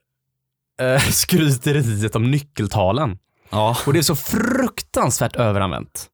eh, 0.81 1.01
skryteriet 1.11 2.15
om 2.15 2.31
nyckeltalen. 2.31 3.17
Ja. 3.49 3.77
Och 3.85 3.93
det 3.93 3.99
är 3.99 4.03
så 4.03 4.15
fruktansvärt 4.15 5.35
överanvänt. 5.35 6.07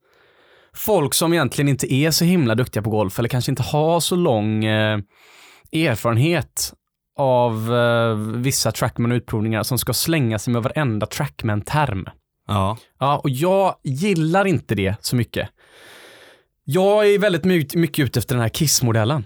Folk 0.76 1.14
som 1.14 1.34
egentligen 1.34 1.70
inte 1.70 1.94
är 1.94 2.12
så 2.12 2.26
himla 2.26 2.56
duktiga 2.56 2.84
på 2.84 2.90
golf 2.90 3.20
eller 3.20 3.30
kanske 3.30 3.52
inte 3.52 3.64
har 3.64 4.00
så 4.00 4.16
lång 4.16 4.66
eh, 4.66 5.00
erfarenhet 5.72 6.74
av 7.18 7.76
eh, 7.76 8.16
vissa 8.16 8.72
trackman-utprovningar 8.72 9.64
som 9.64 9.78
ska 9.78 9.94
slänga 9.94 10.40
sig 10.40 10.54
med 10.54 10.64
varenda 10.64 11.06
trackman-term. 11.06 12.06
Ja. 12.48 12.78
Ja, 13.00 13.18
och 13.18 13.30
jag 13.30 13.76
gillar 13.84 14.46
inte 14.46 14.76
det 14.76 14.96
så 15.02 15.16
mycket. 15.16 15.50
Jag 16.66 17.14
är 17.14 17.20
väldigt 17.20 17.44
mycket, 17.76 18.06
ute 18.06 18.20
efter 18.20 18.36
den 18.36 18.42
här 18.42 18.50
KISS-modellen. 18.50 19.24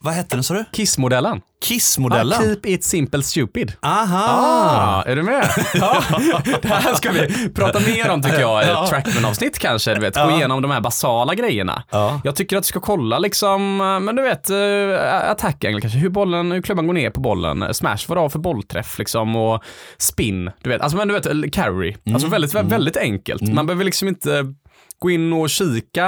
Vad 0.00 0.14
hette 0.14 0.36
den 0.36 0.42
sa 0.42 0.54
du? 0.54 0.64
KISS-modellen. 0.72 1.40
Kiss-modellen? 1.64 2.38
Ah, 2.38 2.42
keep 2.42 2.60
it 2.64 2.84
simple 2.84 3.22
stupid. 3.22 3.72
Aha! 3.82 4.26
Ah, 4.28 5.02
är 5.06 5.16
du 5.16 5.22
med? 5.22 5.48
Ja. 5.74 6.02
Det 6.62 6.68
här 6.68 6.94
ska 6.94 7.10
vi 7.12 7.48
prata 7.48 7.80
mer 7.80 8.10
om 8.10 8.22
tycker 8.22 8.40
jag 8.40 8.64
i 8.64 8.66
Ja. 8.66 8.84
ett 8.84 8.90
Trackman-avsnitt 8.90 9.58
kanske. 9.58 9.94
Du 9.94 10.00
vet, 10.00 10.14
gå 10.14 10.20
Ja. 10.20 10.36
igenom 10.36 10.62
de 10.62 10.70
här 10.70 10.80
basala 10.80 11.34
grejerna. 11.34 11.82
Ja. 11.90 12.20
Jag 12.24 12.36
tycker 12.36 12.56
att 12.56 12.62
du 12.62 12.66
ska 12.66 12.80
kolla 12.80 13.18
liksom, 13.18 13.80
eh, 13.80 14.00
men 14.00 14.16
du 14.16 14.22
vet, 14.22 14.50
uh, 14.50 15.30
attack 15.30 15.64
angle 15.64 15.80
kanske, 15.80 15.98
hur 15.98 16.08
bollen, 16.10 16.52
hur 16.52 16.62
klubban 16.62 16.86
går 16.86 16.94
ner 16.94 17.10
på 17.10 17.20
bollen, 17.20 17.62
Eh, 17.62 17.70
smash, 17.70 17.98
vad 18.08 18.16
det 18.16 18.20
har 18.22 18.28
för 18.28 18.38
bollträff 18.38 18.98
liksom 18.98 19.36
och 19.36 19.62
spin, 19.98 20.50
du 20.62 20.70
vet, 20.70 20.80
alltså 20.82 20.96
men 20.98 21.08
du 21.08 21.14
vet, 21.14 21.52
carry. 21.52 21.96
Alltså 22.12 22.28
väldigt, 22.28 22.54
väldigt 22.54 22.96
enkelt. 22.96 23.42
Man 23.42 23.66
behöver 23.66 23.84
liksom 23.84 24.08
inte 24.08 24.54
gå 24.98 25.10
in 25.10 25.32
och 25.32 25.50
kika 25.50 26.06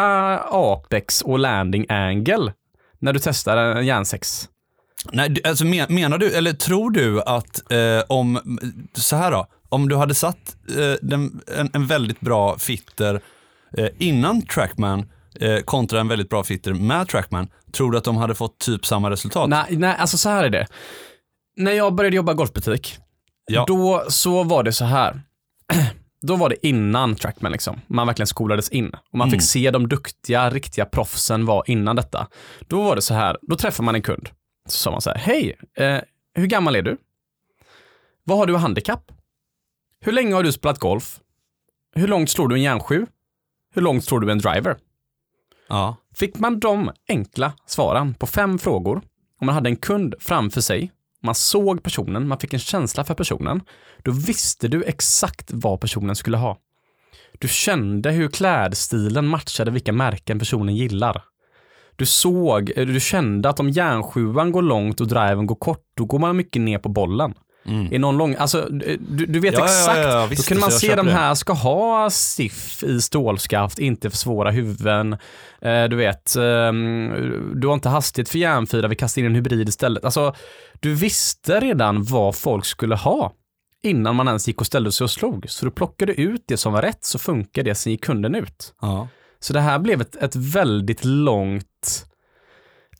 apex 0.50 1.22
och 1.22 1.38
landing 1.38 1.86
angle 1.88 2.52
när 3.00 3.12
du 3.12 3.20
testar 3.22 3.56
en 3.56 3.86
järnsex. 3.86 4.48
Nej, 5.12 5.36
alltså 5.44 5.64
men, 5.64 5.94
menar 5.94 6.18
du, 6.18 6.32
eller 6.32 6.52
tror 6.52 6.90
du 6.90 7.22
att 7.22 7.72
eh, 7.72 8.02
om, 8.08 8.58
så 8.94 9.16
här 9.16 9.30
då, 9.30 9.46
om 9.68 9.88
du 9.88 9.96
hade 9.96 10.14
satt 10.14 10.56
eh, 10.78 10.92
den, 11.02 11.40
en, 11.56 11.70
en 11.72 11.86
väldigt 11.86 12.20
bra 12.20 12.58
fitter 12.58 13.20
eh, 13.76 13.88
innan 13.98 14.42
Trackman 14.42 15.08
eh, 15.40 15.58
kontra 15.60 16.00
en 16.00 16.08
väldigt 16.08 16.28
bra 16.28 16.44
fitter 16.44 16.72
med 16.72 17.08
Trackman, 17.08 17.48
tror 17.72 17.90
du 17.92 17.98
att 17.98 18.04
de 18.04 18.16
hade 18.16 18.34
fått 18.34 18.58
typ 18.58 18.86
samma 18.86 19.10
resultat? 19.10 19.48
Nej, 19.48 19.64
nej, 19.70 19.96
alltså 19.98 20.18
så 20.18 20.28
här 20.28 20.44
är 20.44 20.50
det. 20.50 20.66
När 21.56 21.72
jag 21.72 21.94
började 21.94 22.16
jobba 22.16 22.32
i 22.32 22.34
golfbutik, 22.34 22.98
Ja. 23.46 23.64
då 23.68 24.04
så 24.08 24.42
var 24.42 24.62
det 24.62 24.72
så 24.72 24.84
här. 24.84 25.22
Då 26.22 26.36
var 26.36 26.48
det 26.48 26.66
innan 26.66 27.14
Trackman 27.16 27.52
liksom. 27.52 27.80
Man 27.86 28.06
verkligen 28.06 28.26
skolades 28.26 28.68
in. 28.68 28.88
Och 29.10 29.18
man 29.18 29.28
Mm. 29.28 29.30
fick 29.40 29.48
se 29.48 29.70
de 29.70 29.88
duktiga, 29.88 30.50
riktiga 30.50 30.84
proffsen 30.84 31.46
var 31.46 31.62
innan 31.66 31.96
detta. 31.96 32.28
Då 32.68 32.82
var 32.82 32.96
det 32.96 33.02
så 33.02 33.14
här, 33.14 33.36
då 33.42 33.56
träffar 33.56 33.84
man 33.84 33.94
en 33.94 34.02
kund. 34.02 34.28
Så 34.68 34.76
sa 34.78 34.90
man 34.90 35.00
så 35.00 35.10
här, 35.10 35.18
hej, 35.18 35.56
eh, 35.74 35.98
hur 36.34 36.46
gammal 36.46 36.76
är 36.76 36.82
du? 36.82 36.96
Vad 38.24 38.38
har 38.38 38.46
du 38.46 38.54
i 38.54 38.56
handikapp? 38.56 39.12
Hur 40.00 40.12
länge 40.12 40.34
har 40.34 40.42
du 40.42 40.52
spelat 40.52 40.78
golf? 40.78 41.20
Hur 41.94 42.08
långt 42.08 42.30
slår 42.30 42.48
du 42.48 42.54
en 42.54 42.62
järnsju? 42.62 43.06
Hur 43.74 43.82
långt 43.82 44.04
slår 44.04 44.20
du 44.20 44.30
en 44.32 44.38
driver? 44.38 44.76
Ja. 45.68 45.96
Fick 46.14 46.38
man 46.38 46.60
de 46.60 46.90
enkla 47.08 47.52
svaren 47.66 48.14
på 48.14 48.26
fem 48.26 48.58
frågor, 48.58 48.96
om 49.40 49.46
man 49.46 49.54
hade 49.54 49.68
en 49.70 49.76
kund 49.76 50.14
framför 50.20 50.60
sig, 50.60 50.90
man 51.22 51.34
såg 51.34 51.82
personen, 51.82 52.28
man 52.28 52.38
fick 52.38 52.54
en 52.54 52.60
känsla 52.60 53.04
för 53.04 53.14
personen, 53.14 53.60
då 54.02 54.10
visste 54.10 54.68
du 54.68 54.84
exakt 54.84 55.50
vad 55.52 55.80
personen 55.80 56.16
skulle 56.16 56.36
ha. 56.36 56.58
Du 57.38 57.48
kände 57.48 58.10
hur 58.10 58.28
klädstilen 58.28 59.26
matchade 59.26 59.70
vilka 59.70 59.92
märken 59.92 60.38
personen 60.38 60.76
gillar. 60.76 61.24
Du 61.96 62.06
såg, 62.06 62.72
eh, 62.76 62.86
du 62.86 63.00
kände 63.00 63.48
att 63.48 63.60
om 63.60 63.70
järnsjuan 63.70 64.52
går 64.52 64.62
långt 64.62 65.00
och 65.00 65.08
driven 65.08 65.46
går 65.46 65.54
kort, 65.54 65.84
då 65.94 66.04
går 66.04 66.18
man 66.18 66.36
mycket 66.36 66.62
ner 66.62 66.78
på 66.78 66.88
bollen. 66.88 67.34
Mm. 67.66 67.92
Är 67.92 67.98
någon 67.98 68.16
lång, 68.16 68.34
alltså 68.34 68.68
du, 68.70 69.26
du 69.26 69.40
vet 69.40 69.54
Ja, 69.54 69.64
exakt. 69.64 69.98
ja, 69.98 70.02
ja, 70.08 70.20
Då 70.20 70.26
visst, 70.26 70.48
kunde 70.48 70.60
man 70.60 70.70
se 70.70 70.94
de 70.94 71.06
det. 71.06 71.12
här 71.12 71.34
ska 71.34 71.52
ha 71.52 72.10
SIF 72.10 72.82
i 72.82 73.00
stålskaft, 73.00 73.78
inte 73.78 74.10
för 74.10 74.16
svåra 74.16 74.50
huvuden. 74.50 75.12
Eh, 75.62 75.84
du 75.84 75.96
vet, 75.96 76.36
ehm, 76.36 77.52
du 77.54 77.66
har 77.66 77.74
inte 77.74 77.88
hastighet 77.88 78.28
för 78.28 78.38
järnfyra, 78.38 78.88
vi 78.88 78.96
kastar 78.96 79.20
in 79.20 79.26
en 79.26 79.34
hybrid 79.34 79.68
istället. 79.68 80.04
Alltså, 80.04 80.34
du 80.80 80.94
visste 80.94 81.60
redan 81.60 82.02
vad 82.04 82.36
folk 82.36 82.64
skulle 82.64 82.94
ha 82.96 83.32
innan 83.82 84.16
man 84.16 84.28
ens 84.28 84.48
gick 84.48 84.60
och 84.60 84.66
ställde 84.66 84.92
sig 84.92 85.04
och 85.04 85.10
slog. 85.10 85.44
Så 85.48 85.64
du 85.64 85.70
plockade 85.70 86.20
ut 86.20 86.44
det 86.46 86.56
som 86.56 86.72
var 86.72 86.82
rätt, 86.82 87.04
så 87.04 87.18
funkar 87.18 87.62
det, 87.62 87.74
sen 87.74 87.92
gick 87.92 88.04
kunden 88.04 88.34
ut. 88.34 88.74
Så 89.40 89.52
det 89.52 89.60
här 89.60 89.78
blev 89.78 90.00
ett, 90.00 90.16
ett 90.16 90.36
väldigt 90.36 91.04
långt 91.04 92.06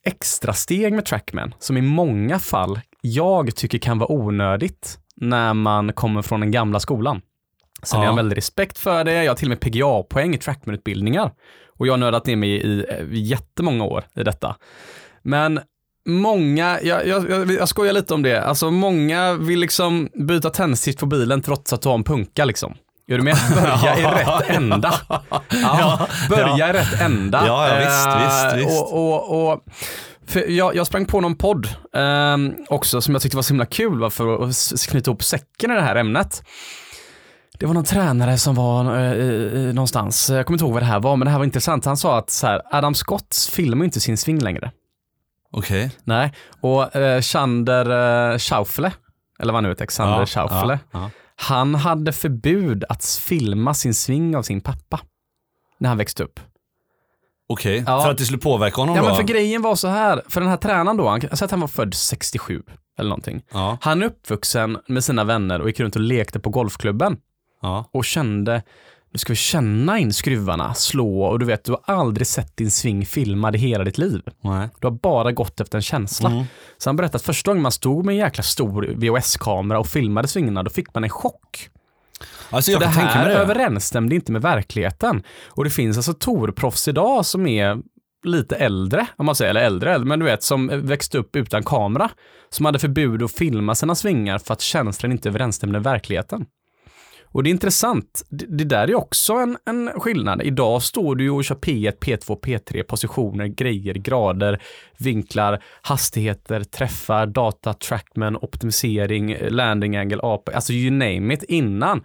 extra 0.05 0.53
steg 0.53 0.93
med 0.93 1.05
Trackman, 1.05 1.55
som 1.59 1.77
i 1.77 1.81
många 1.83 2.39
fall 2.39 2.81
jag 3.01 3.57
tycker 3.57 3.79
kan 3.79 3.99
vara 3.99 4.13
onödigt 4.13 4.99
när 5.17 5.55
man 5.55 5.93
kommer 5.93 6.23
från 6.23 6.41
den 6.41 6.51
gamla 6.51 6.81
skolan. 6.81 7.21
Sen 7.83 7.97
har 7.99 8.05
Ja. 8.05 8.09
jag 8.09 8.13
en 8.13 8.17
väldig 8.17 8.37
respekt 8.37 8.79
för 8.79 9.05
det, 9.05 9.25
jag 9.25 9.31
har 9.31 9.37
till 9.37 9.47
och 9.47 9.51
med 9.51 9.61
PGA-poäng 9.61 10.35
i 10.35 10.39
Trackman-utbildningar. 10.39 11.31
Och 11.79 11.87
jag 11.87 11.93
har 11.93 11.99
nördat 11.99 12.27
ner 12.27 12.37
mig 12.37 12.51
i, 12.51 12.85
i 13.13 13.21
jättemånga 13.21 13.85
år 13.85 14.05
i 14.17 14.23
detta. 14.23 14.57
Men 15.23 15.61
många, 16.07 16.79
jag, 16.83 17.07
jag, 17.07 17.31
jag, 17.31 17.51
jag 17.53 17.69
skojar 17.69 17.93
lite 17.93 18.15
om 18.15 18.23
det, 18.23 18.43
alltså 18.45 18.71
många 18.71 19.33
vill 19.35 19.61
liksom 19.61 20.09
byta 20.15 20.51
tändstift 20.51 20.99
på 20.99 21.07
bilen 21.07 21.43
trots 21.43 21.73
att 21.73 21.83
du 21.83 21.89
har 21.89 21.97
en 21.97 22.05
punka 22.05 22.45
liksom. 22.45 22.75
Är 23.09 23.19
du 23.19 23.25
med? 23.25 23.37
Börja 23.55 23.99
i 23.99 24.03
rätt 24.03 24.57
ända. 24.57 24.95
Ja, 25.63 26.07
börja 26.29 26.55
ja. 26.57 26.71
i 26.71 26.73
rätt 26.73 27.01
ända. 27.01 27.43
Ja, 27.47 27.69
ja, 27.69 27.79
visst, 27.79 28.07
Eh, 28.07 28.55
visst, 28.57 28.69
visst. 28.69 28.83
Och, 28.83 28.93
och, 29.15 29.53
och, 29.53 29.65
för 30.31 30.51
jag, 30.51 30.77
jag 30.77 30.87
sprang 30.87 31.07
på 31.07 31.21
någon 31.21 31.37
podd 31.37 31.67
eh, 31.95 32.37
också 32.69 33.01
som 33.01 33.15
jag 33.15 33.23
tyckte 33.23 33.37
var 33.37 33.43
så 33.43 33.53
himla 33.53 33.67
kul 33.67 34.01
va, 34.01 34.11
för 34.11 34.45
att 34.45 34.87
knyta 34.89 35.11
ihop 35.11 35.23
säcken 35.23 35.71
i 35.71 35.75
det 35.75 35.83
här 35.83 35.97
ämnet. 35.97 36.43
Det 37.59 37.67
var 37.67 37.75
någon 37.75 37.85
tränare 37.85 38.39
som 38.39 38.55
var 38.55 38.97
eh, 38.97 39.13
eh, 39.13 39.75
någonstans, 39.75 40.31
jag 40.31 40.47
kommer 40.47 40.55
inte 40.55 40.65
ihåg 40.65 40.73
vad 40.73 40.83
det 40.83 40.87
här 40.87 41.01
var, 41.01 41.17
men 41.17 41.27
det 41.27 41.31
här 41.31 41.39
var 41.39 41.45
intressant. 41.45 41.85
Han 41.85 41.97
sa 41.97 42.19
att 42.19 42.31
så 42.31 42.47
här, 42.47 42.63
Adam 42.71 42.95
Scott 42.95 43.49
filmar 43.53 43.85
inte 43.85 44.01
sin 44.01 44.17
sving 44.17 44.39
längre. 44.39 44.73
Okej. 45.53 45.91
Nej, 46.05 46.33
och 46.61 46.97
eh, 46.97 47.21
Chander 47.21 48.31
eh, 48.33 48.39
Schaufele, 48.39 48.93
eller 49.39 49.53
vad 49.53 49.57
han 49.57 49.65
nu 49.65 49.71
heter, 49.71 49.87
Xander 49.87 50.27
Schaufele, 50.27 50.79
ja. 50.91 51.11
han 51.37 51.75
hade 51.75 52.13
förbud 52.13 52.85
att 52.89 53.05
filma 53.05 53.75
sin 53.75 53.95
sving 53.95 54.37
av 54.37 54.43
sin 54.43 54.61
pappa 54.61 55.01
när 55.79 55.89
han 55.89 55.99
växte 55.99 56.25
upp. 56.25 56.41
Okej, 57.53 57.85
Ja. 57.87 58.03
för 58.03 58.11
att 58.11 58.19
det 58.19 58.25
skulle 58.25 58.39
påverka 58.39 58.81
honom 58.81 58.97
Ja 58.97 59.03
då? 59.03 59.09
men 59.09 59.17
för 59.17 59.23
grejen 59.23 59.63
var 59.63 59.75
så 59.75 59.89
här, 59.89 60.23
för 60.29 60.41
den 60.41 60.51
här 60.51 60.57
tränaren 60.57 60.97
då, 60.97 61.09
han, 61.09 61.21
säger 61.21 61.45
att 61.45 61.51
han 61.51 61.61
var 61.61 61.69
född 61.69 61.95
67 61.95 62.63
eller 62.99 63.09
någonting. 63.09 63.43
Ja, 63.53 63.79
Han 63.81 64.03
är 64.03 64.07
uppvuxen 64.07 64.79
med 64.87 65.05
sina 65.05 65.25
vänner 65.25 65.61
och 65.61 65.67
gick 65.69 65.81
runt 65.81 65.97
och 65.97 66.03
lekte 66.03 66.41
på 66.41 66.51
golfklubben 66.51 67.17
ja. 67.63 67.85
och 67.93 68.05
kände, 68.05 68.63
nu 69.13 69.19
ska 69.19 69.33
vi 69.33 69.37
känna 69.37 69.99
in 69.99 70.13
skruvarna, 70.13 70.75
slå 70.75 71.23
och 71.25 71.39
du 71.39 71.47
vet, 71.47 71.65
du 71.65 71.73
har 71.73 71.81
aldrig 71.85 72.27
sett 72.27 72.57
din 72.57 72.71
sving 72.71 73.07
filmad 73.07 73.57
i 73.57 73.59
hela 73.59 73.85
ditt 73.85 73.99
liv. 73.99 74.23
Nej. 74.41 74.69
Du 74.81 74.87
har 74.87 74.93
bara 74.93 75.33
gått 75.33 75.61
efter 75.61 75.79
en 75.79 75.83
känsla. 75.83 76.31
Mm. 76.31 76.45
Så 76.79 76.89
han 76.89 76.97
berättade 76.97 77.17
att 77.17 77.23
första 77.23 77.51
gången 77.51 77.63
man 77.63 77.73
stod 77.73 78.05
med 78.05 78.13
en 78.13 78.19
jäkla 78.19 78.43
stor 78.43 78.83
VHS-kamera 78.97 79.79
och 79.79 79.87
filmade 79.87 80.29
svingarna, 80.29 80.63
då 80.63 80.71
fick 80.71 80.95
man 80.95 81.05
en 81.05 81.11
chock. 81.11 81.69
Alltså 82.51 82.79
det 82.79 82.87
här 82.87 83.29
det. 83.29 83.35
överensstämde 83.35 84.15
inte 84.15 84.33
med 84.33 84.43
verkligheten. 84.43 85.23
Och 85.49 85.65
det 85.65 85.71
finns 85.71 85.97
alltså 85.97 86.13
tourproffs 86.15 86.89
idag 86.89 87.27
som 87.27 87.47
är 87.47 87.79
lite 88.25 88.57
äldre, 88.57 89.07
om 89.17 89.27
man 89.27 89.35
säger, 89.35 89.51
eller 89.51 89.61
äldre, 89.61 89.99
men 89.99 90.19
du 90.19 90.25
vet, 90.25 90.43
som 90.43 90.71
växte 90.87 91.19
upp 91.19 91.37
utan 91.37 91.63
kamera, 91.63 92.11
som 92.49 92.67
hade 92.67 92.79
förbud 92.79 93.23
att 93.23 93.33
filma 93.33 93.75
sina 93.75 93.95
svingar 93.95 94.39
för 94.39 94.53
att 94.53 94.61
känslan 94.61 95.13
inte 95.13 95.29
överensstämde 95.29 95.73
med 95.73 95.83
verkligheten. 95.83 96.47
Och 97.33 97.43
det 97.43 97.49
är 97.49 97.53
intressant, 97.53 98.23
det, 98.29 98.47
det 98.47 98.65
där 98.65 98.91
är 98.91 98.95
också 98.95 99.33
en, 99.33 99.57
en 99.67 99.91
skillnad. 100.01 100.43
Idag 100.43 100.83
står 100.83 101.17
du 101.17 101.25
ju 101.25 101.31
och 101.31 101.45
kör 101.45 101.55
P1, 101.55 101.99
P2, 101.99 102.41
P3, 102.41 102.83
positioner, 102.83 103.47
grejer, 103.47 103.95
grader, 103.95 104.63
vinklar, 104.99 105.63
hastigheter, 105.83 106.65
träffar, 106.65 107.27
data, 107.27 107.75
trackman, 107.75 108.37
optimisering, 108.37 109.37
landing 109.51 109.97
angle, 109.97 110.21
AP, 110.23 110.53
alltså 110.53 110.73
you 110.73 110.91
name 110.91 111.35
it 111.35 111.43
innan. 111.43 112.05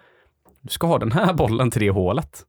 Du 0.65 0.71
ska 0.71 0.88
ha 0.88 0.99
den 0.99 1.12
här 1.12 1.34
bollen 1.34 1.71
till 1.71 1.82
det 1.82 1.89
hålet. 1.89 2.43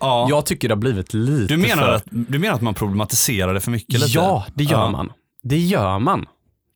Ja. 0.00 0.26
Jag 0.28 0.46
tycker 0.46 0.68
det 0.68 0.74
har 0.74 0.80
blivit 0.80 1.14
lite 1.14 1.54
du, 1.54 1.56
menar 1.60 1.82
för... 1.82 1.92
att, 1.92 2.04
du 2.10 2.38
menar 2.38 2.54
att 2.54 2.62
man 2.62 2.74
problematiserar 2.74 3.54
det 3.54 3.60
för 3.60 3.70
mycket 3.70 4.00
lite? 4.00 4.18
Ja, 4.18 4.46
det 4.54 4.64
gör 4.64 4.78
Ja. 4.78 4.90
man. 4.90 5.12
Det 5.42 5.58
gör 5.58 5.98
man. 5.98 6.26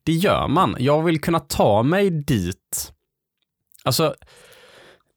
Det 0.03 0.11
gör 0.11 0.47
man. 0.47 0.75
Jag 0.79 1.03
vill 1.03 1.21
kunna 1.21 1.39
ta 1.39 1.83
mig 1.83 2.09
dit. 2.09 2.91
Alltså, 3.83 4.15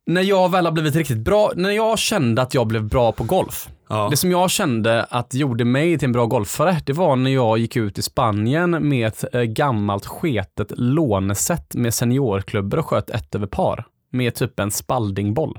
när 0.07 0.23
jag 0.23 0.51
väl 0.51 0.65
har 0.65 0.73
blivit 0.73 0.97
riktigt 0.97 1.19
bra, 1.19 1.53
när 1.57 1.71
jag 1.71 1.99
kände 1.99 2.43
att 2.43 2.55
jag 2.55 2.67
blev 2.67 2.89
bra 2.89 3.13
på 3.13 3.25
golf. 3.25 3.69
Ja. 3.89 4.09
Det 4.11 4.17
som 4.17 4.31
jag 4.31 4.51
kände 4.51 5.05
att 5.05 5.35
gjorde 5.35 5.65
mig 5.65 5.99
till 5.99 6.07
en 6.07 6.13
bra 6.13 6.27
golfare, 6.27 6.81
det 6.87 6.93
var 6.93 7.17
när 7.17 7.31
jag 7.31 7.59
gick 7.59 7.77
ut 7.77 7.99
i 7.99 8.03
Spanien 8.03 8.89
med 8.89 9.09
ett 9.09 9.35
eh, 9.35 9.43
gammalt 9.43 10.07
sketet 10.07 10.73
lånesätt 10.77 11.75
med 11.75 11.95
seniorklubbor 11.95 12.79
och 12.79 12.87
sköt 12.87 13.11
ett 13.11 13.35
över 13.35 13.47
par. 13.47 13.87
Med 14.11 14.35
typ 14.35 14.59
en 14.61 14.71
spaldingboll. 14.71 15.59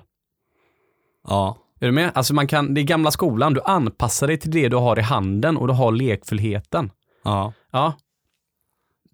ja. 1.28 1.58
Är 1.80 1.86
du 1.86 1.92
med? 1.92 2.12
Alltså 2.16 2.34
man 2.34 2.48
kan, 2.48 2.74
det 2.74 2.82
är 2.82 2.84
gamla 2.84 3.12
skolan, 3.12 3.54
du 3.54 3.62
anpassar 3.62 4.28
dig 4.28 4.38
till 4.40 4.52
det 4.52 4.70
du 4.70 4.76
har 4.76 5.00
i 5.00 5.02
handen 5.02 5.58
och 5.58 5.68
du 5.68 5.74
har 5.74 5.92
lekfullheten. 5.92 6.92
ja. 7.24 7.54
Ja, 7.72 7.94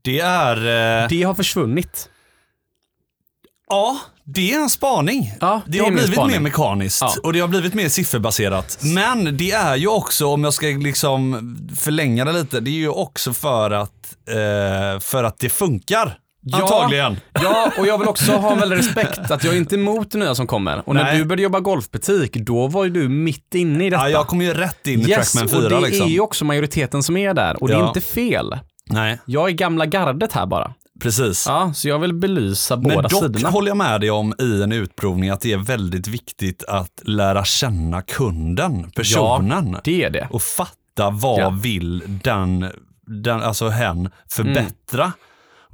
Det 0.03 0.19
är... 0.19 0.57
Eh, 1.03 1.07
det 1.09 1.23
har 1.23 1.33
försvunnit. 1.33 2.09
ja, 3.69 3.97
det 4.23 4.53
är 4.53 4.59
en 4.61 4.69
spaning. 4.69 5.31
Ja, 5.41 5.61
Det 5.67 5.77
är 5.77 5.83
har 5.83 5.91
blivit 5.91 6.11
spaning. 6.13 6.31
mer 6.31 6.39
mekaniskt 6.39 7.01
Ja. 7.01 7.13
och 7.23 7.33
det 7.33 7.39
har 7.39 7.47
blivit 7.47 7.73
mer 7.73 7.89
sifferbaserat. 7.89 8.79
Men 8.95 9.37
det 9.37 9.51
är 9.51 9.75
ju 9.75 9.87
också, 9.87 10.27
om 10.27 10.43
jag 10.43 10.53
ska 10.53 10.67
liksom 10.67 11.57
förlänga 11.77 12.25
det 12.25 12.31
lite, 12.33 12.59
det 12.59 12.69
är 12.69 12.73
ju 12.73 12.89
också 12.89 13.33
för 13.33 13.71
att, 13.71 14.15
eh, 14.27 14.99
för 14.99 15.23
att 15.23 15.37
det 15.39 15.49
funkar. 15.49 16.19
Ja. 16.51 16.61
Antagligen. 16.61 17.19
Ja, 17.43 17.71
och 17.77 17.87
jag 17.87 17.97
vill 17.97 18.07
också 18.07 18.31
ha 18.31 18.55
väldig 18.55 18.77
respekt 18.77 19.31
att 19.31 19.43
jag 19.43 19.53
är 19.53 19.57
inte 19.57 19.75
emot 19.75 20.11
det 20.11 20.17
nya 20.17 20.35
som 20.35 20.47
kommer. 20.47 20.83
Och 20.89 20.95
när 20.95 21.03
Nej. 21.03 21.17
du 21.17 21.25
började 21.25 21.41
jobba 21.43 21.59
golfbutik, 21.59 22.33
då 22.35 22.67
var 22.67 22.83
ju 22.83 22.89
du 22.89 23.09
mitt 23.09 23.55
inne 23.55 23.85
i 23.85 23.89
detta. 23.89 24.03
Ja, 24.03 24.09
jag 24.09 24.27
kom 24.27 24.41
ju 24.41 24.53
rätt 24.53 24.87
in 24.87 25.01
i 25.01 25.09
yes, 25.09 25.31
Trackman 25.33 25.49
4 25.49 25.75
och 25.75 25.81
det 25.81 25.87
liksom. 25.87 26.05
är 26.07 26.11
ju 26.11 26.19
också 26.19 26.45
majoriteten 26.45 27.03
som 27.03 27.17
är 27.17 27.33
där. 27.33 27.61
Och 27.61 27.67
det 27.67 27.73
är 27.73 27.79
Ja. 27.79 27.87
inte 27.87 28.01
fel. 28.01 28.59
Nej, 28.89 29.19
Jag 29.25 29.47
är 29.49 29.53
gamla 29.53 29.85
gardet 29.85 30.33
här 30.33 30.45
bara. 30.45 30.73
precis. 31.01 31.45
Ja, 31.47 31.71
så 31.75 31.87
jag 31.87 31.99
vill 31.99 32.13
belysa 32.13 32.75
Men 32.75 32.83
båda 32.83 33.01
dock 33.07 33.23
sidorna. 33.23 33.49
håller 33.49 33.67
jag 33.67 33.77
med 33.77 34.01
dig 34.01 34.11
om 34.11 34.33
i 34.39 34.61
en 34.63 34.71
utprovning 34.71 35.29
att 35.29 35.41
det 35.41 35.53
är 35.53 35.57
väldigt 35.57 36.07
viktigt 36.07 36.63
att 36.67 37.01
lära 37.03 37.45
känna 37.45 38.01
kunden, 38.01 38.91
personen. 38.91 39.77
Det 39.83 40.03
är 40.03 40.09
det. 40.09 40.27
och 40.31 40.41
fatta 40.41 41.09
vad 41.11 41.39
Ja. 41.39 41.49
vill 41.49 42.03
den, 42.23 42.71
den, 43.23 43.41
alltså 43.43 43.67
hen 43.69 44.09
förbättra. 44.29 45.11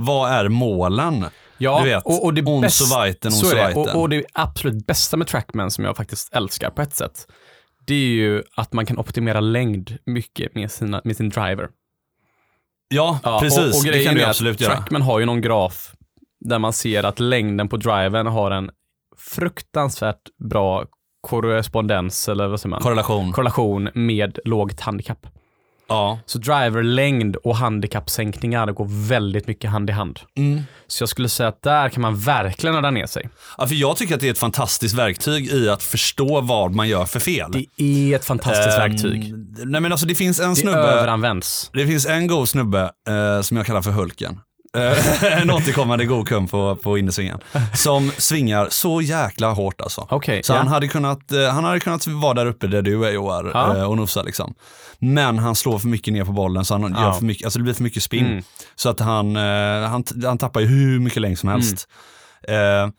Vad 0.06 0.32
är 0.32 0.48
målen? 0.50 1.26
Ja, 1.58 1.80
du 1.84 1.90
vet, 1.90 2.06
och, 2.06 2.24
och 2.26 2.34
det 2.34 2.42
bäst- 2.42 3.26
on 3.26 3.32
så 3.32 3.56
är 3.56 3.70
det. 3.70 3.76
Och, 3.76 4.02
och 4.02 4.10
det 4.10 4.26
absolut 4.34 4.88
bästa 4.88 5.18
med 5.18 5.28
Trackman 5.28 5.72
som 5.72 5.86
jag 5.86 5.98
faktiskt 5.98 6.34
älskar 6.34 6.70
på 6.70 6.82
ett 6.82 6.96
sätt, 6.96 7.28
det 7.88 7.94
är 7.94 8.08
ju 8.08 8.44
att 8.56 8.74
man 8.74 8.86
kan 8.86 8.98
optimera 8.98 9.40
längd 9.40 9.98
mycket 10.06 10.56
med, 10.56 10.72
sina, 10.72 11.02
med 11.04 11.18
sin 11.18 11.30
driver. 11.30 11.70
Ja, 12.88 13.20
Ja, 13.24 13.40
precis. 13.42 13.60
Och, 13.60 13.80
och 13.88 13.94
det 13.94 14.04
kan 14.04 14.16
du 14.16 14.24
absolut 14.24 14.62
göra. 14.62 14.76
Trackman 14.76 15.02
har 15.02 15.20
ju 15.20 15.26
någon 15.26 15.42
graf 15.42 15.94
där 16.40 16.60
man 16.60 16.74
ser 16.74 17.04
att 17.04 17.20
längden 17.20 17.70
på 17.70 17.78
driven 17.78 18.28
har 18.28 18.52
en 18.52 18.72
fruktansvärt 19.18 20.22
bra 20.50 20.86
korrespondens, 21.22 22.30
eller 22.30 22.48
vad 22.48 22.60
säger 22.60 22.70
man? 22.70 22.82
Korrelation. 22.82 23.32
korrelation 23.32 23.90
med 23.94 24.40
lågt 24.46 24.80
handikapp. 24.80 25.28
Ja. 25.88 26.20
Så 26.26 26.38
driverlängd 26.38 27.36
och 27.36 27.56
handikappsänkningar 27.58 28.68
går 28.72 29.08
väldigt 29.08 29.48
mycket 29.48 29.70
hand 29.70 29.90
i 29.90 29.94
hand. 29.94 30.20
Mm. 30.38 30.62
Så 30.88 31.02
jag 31.02 31.10
skulle 31.10 31.30
säga 31.30 31.50
att 31.50 31.62
där 31.62 31.90
kan 31.90 32.02
man 32.02 32.18
verkligen 32.20 32.76
ladda 32.76 32.92
ner 32.92 33.06
sig. 33.06 33.30
ja, 33.58 33.68
för 33.68 33.76
jag 33.76 33.98
tycker 33.98 34.16
att 34.16 34.22
det 34.22 34.28
är 34.28 34.32
ett 34.32 34.38
fantastiskt 34.38 34.96
verktyg 34.96 35.48
i 35.48 35.70
att 35.70 35.84
förstå 35.84 36.42
vad 36.42 36.76
man 36.76 36.88
gör 36.90 37.06
för 37.06 37.20
fel. 37.20 37.52
Det 37.52 37.84
är 37.84 38.16
ett 38.16 38.26
fantastiskt 38.26 38.78
Ehm, 38.80 38.92
verktyg. 38.92 39.34
Nej 39.66 39.82
men 39.82 39.92
alltså 39.92 40.06
det 40.08 40.16
finns 40.16 40.40
en 40.40 40.50
Det 40.50 40.56
snubbe, 40.56 40.78
överanvänds. 40.80 41.70
det 41.74 41.88
finns 41.88 42.06
en 42.06 42.28
god 42.28 42.50
snubbe 42.50 42.92
eh, 43.08 43.42
som 43.42 43.58
jag 43.58 43.66
kallar 43.66 43.82
för 43.82 43.92
Hulken. 43.92 44.40
Eh, 44.78 45.24
en 45.42 45.52
återkommande 45.52 46.06
god 46.06 46.28
kund 46.28 46.52
på, 46.52 46.76
på 46.76 46.98
innesvingen. 46.98 47.40
Som 47.74 48.12
svingar 48.18 48.68
så 48.70 49.02
jäkla 49.02 49.52
hårt 49.52 49.82
alltså. 49.82 50.08
Okej, 50.10 50.44
Så 50.44 50.54
ja. 50.54 50.58
han, 50.58 50.68
hade 50.68 50.88
kunnat, 50.88 51.32
eh, 51.32 51.48
han 51.50 51.64
hade 51.64 51.80
kunnat 51.80 52.08
vara 52.08 52.34
där 52.34 52.46
uppe 52.46 52.68
där 52.68 52.82
du 52.82 53.06
är 53.06 53.12
Joar 53.12 53.52
Ja. 53.54 53.78
eh, 53.78 53.84
och 53.84 53.98
nosa 53.98 54.22
liksom. 54.24 54.54
Men 55.00 55.40
han 55.40 55.56
slår 55.56 55.80
för 55.80 55.88
mycket 55.88 56.14
ner 56.14 56.26
på 56.26 56.32
bollen 56.32 56.66
så 56.66 56.74
han 56.74 56.82
gör 56.82 57.02
Ja. 57.02 57.14
för 57.14 57.26
mycket, 57.26 57.46
alltså 57.46 57.60
det 57.60 57.64
blir 57.64 57.74
för 57.74 57.84
mycket 57.84 58.04
spinn. 58.04 58.26
Mm. 58.28 58.44
Så 58.76 58.90
att 58.90 59.00
han, 59.00 59.36
han, 59.36 60.04
han 60.26 60.38
tappar 60.38 60.60
ju 60.62 60.68
hur 60.68 61.00
mycket 61.00 61.22
längd 61.22 61.40
som 61.40 61.50
helst. 61.50 61.88
Mm. 62.48 62.84
Eh, 62.86 62.92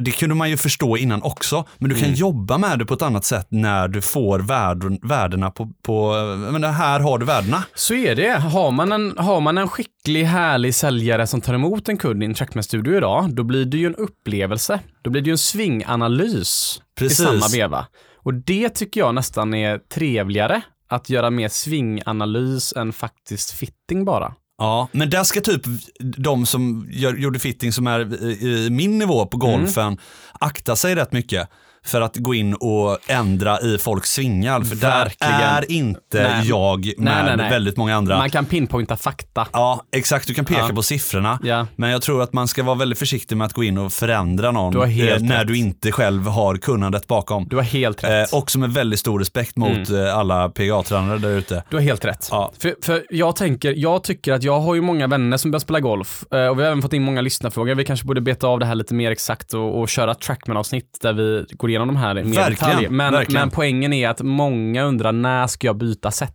det 0.00 0.10
kunde 0.10 0.34
man 0.34 0.50
ju 0.50 0.56
förstå 0.56 0.96
innan 0.96 1.22
också, 1.22 1.64
men 1.78 1.88
du 1.90 1.94
kan 1.94 2.04
Mm. 2.04 2.14
jobba 2.14 2.58
med 2.58 2.78
det 2.78 2.86
på 2.86 2.94
ett 2.94 3.02
annat 3.02 3.24
sätt 3.24 3.46
när 3.50 3.88
du 3.88 4.00
får 4.02 4.38
värden, 4.38 4.98
värdena 5.02 5.50
på, 5.50 5.72
på 5.82 6.12
menar, 6.52 6.72
här 6.72 7.00
har 7.00 7.18
du 7.18 7.26
värdena. 7.26 7.64
Så 7.74 7.94
är 7.94 8.14
det. 8.14 8.30
Har 8.38 8.70
man, 8.70 8.92
en, 8.92 9.14
har 9.18 9.40
man 9.40 9.58
en 9.58 9.68
skicklig, 9.68 10.24
härlig 10.24 10.74
säljare 10.74 11.26
som 11.26 11.40
tar 11.40 11.54
emot 11.54 11.88
en 11.88 11.96
kund 11.96 12.22
i 12.22 12.26
en 12.26 12.34
Trackman-studio 12.34 12.96
idag, 12.96 13.34
då 13.34 13.42
blir 13.42 13.64
det 13.64 13.76
ju 13.78 13.86
en 13.86 13.94
upplevelse. 13.96 14.80
Då 15.02 15.10
blir 15.10 15.22
det 15.22 15.26
ju 15.26 15.32
en 15.32 15.38
swinganalys 15.38 16.82
Precis. 16.98 17.20
i 17.20 17.24
samma 17.24 17.48
veva. 17.52 17.86
Och 18.16 18.34
det 18.34 18.68
tycker 18.68 19.00
jag 19.00 19.14
nästan 19.14 19.54
är 19.54 19.78
trevligare, 19.78 20.62
att 20.88 21.10
göra 21.10 21.30
mer 21.30 21.48
swinganalys 21.48 22.72
än 22.72 22.92
faktiskt 22.92 23.50
fitting 23.50 24.04
bara. 24.04 24.34
Ja, 24.60 24.88
men 24.92 25.10
där 25.10 25.24
ska 25.24 25.40
typ 25.40 25.62
de 25.98 26.46
som 26.46 26.88
gör, 26.90 27.14
gjorde 27.14 27.38
fitting 27.38 27.72
som 27.72 27.86
är 27.86 28.24
i, 28.24 28.66
i 28.66 28.70
min 28.70 28.98
nivå 28.98 29.26
på 29.26 29.36
golfen 29.36 29.98
akta 30.40 30.76
sig 30.76 30.94
rätt 30.94 31.12
mycket. 31.12 31.48
För 31.84 32.00
att 32.00 32.16
gå 32.16 32.34
in 32.34 32.54
och 32.54 32.98
ändra 33.06 33.60
i 33.60 33.78
folks 33.78 34.10
svingar. 34.10 34.60
För 34.60 34.76
Verkligen. 34.76 35.40
där 35.40 35.56
är 35.62 35.70
inte 35.72 36.22
Nej. 36.28 36.48
jag 36.48 36.84
med 36.86 36.94
nej, 37.26 37.36
nej. 37.36 37.50
väldigt 37.50 37.76
många 37.76 37.96
andra. 37.96 38.18
Man 38.18 38.30
kan 38.30 38.44
pinpointa 38.44 38.96
fakta. 38.96 39.46
Ja, 39.52 39.82
exakt. 39.92 40.28
Du 40.28 40.34
kan 40.34 40.44
peka 40.44 40.60
Ja. 40.60 40.74
på 40.74 40.82
siffrorna. 40.82 41.38
Ja. 41.42 41.66
Men 41.76 41.90
jag 41.90 42.02
tror 42.02 42.22
att 42.22 42.32
man 42.32 42.48
ska 42.48 42.62
vara 42.62 42.74
väldigt 42.74 42.98
försiktig 42.98 43.36
med 43.36 43.44
att 43.46 43.52
gå 43.52 43.64
in 43.64 43.78
och 43.78 43.92
förändra 43.92 44.50
någon 44.50 44.72
Du 44.72 44.82
eh, 44.82 45.20
när 45.22 45.38
rätt. 45.38 45.46
du 45.46 45.56
inte 45.56 45.92
själv 45.92 46.26
har 46.26 46.56
kunnandet 46.56 47.06
bakom. 47.06 47.46
Du 47.48 47.56
har 47.56 47.62
helt 47.62 48.04
rätt. 48.04 48.10
Mm. 48.10 48.22
Eh, 48.22 48.28
också 48.38 48.58
med 48.58 48.72
väldigt 48.72 49.00
stor 49.00 49.18
respekt 49.18 49.56
mot 49.56 49.90
eh, 49.90 50.16
alla 50.18 50.48
PGA-tränare 50.48 51.18
där 51.18 51.28
ute. 51.38 51.62
Du 51.70 51.76
har 51.76 51.82
helt 51.82 52.04
rätt. 52.04 52.28
Ja. 52.30 52.52
För, 52.58 52.74
för 52.82 53.06
jag 53.10 53.36
tänker, 53.36 53.74
jag 53.76 54.02
tycker 54.04 54.32
att 54.32 54.42
jag 54.42 54.60
har 54.60 54.74
ju 54.74 54.80
många 54.80 55.06
vänner 55.06 55.36
som 55.36 55.50
börjar 55.50 55.60
spela 55.60 55.80
golf 55.80 56.24
eh, 56.32 56.46
och 56.46 56.58
vi 56.58 56.62
har 56.62 56.68
även 56.70 56.82
fått 56.82 56.92
in 56.92 57.02
många 57.02 57.20
lyssnarfrågor. 57.20 57.74
Vi 57.74 57.84
kanske 57.84 58.06
borde 58.06 58.20
beta 58.20 58.46
av 58.46 58.58
det 58.58 58.66
här 58.66 58.74
lite 58.74 58.94
mer 58.94 59.10
exakt 59.10 59.54
och, 59.54 59.80
och 59.80 59.88
köra 59.88 60.14
trackman-avsnitt 60.14 60.98
där 61.02 61.12
vi 61.12 61.44
går 61.50 61.69
igenom 61.70 61.88
de 61.88 61.96
här 61.96 62.14
mer 62.14 62.22
Verkligen, 62.22 62.50
detalj. 62.50 62.88
Men, 62.88 63.12
verkligen. 63.12 63.40
men 63.42 63.50
poängen 63.50 63.92
är 63.92 64.08
att 64.08 64.22
många 64.22 64.82
undrar 64.84 65.12
när 65.12 65.46
ska 65.46 65.66
jag 65.66 65.76
byta 65.76 66.10
set? 66.10 66.34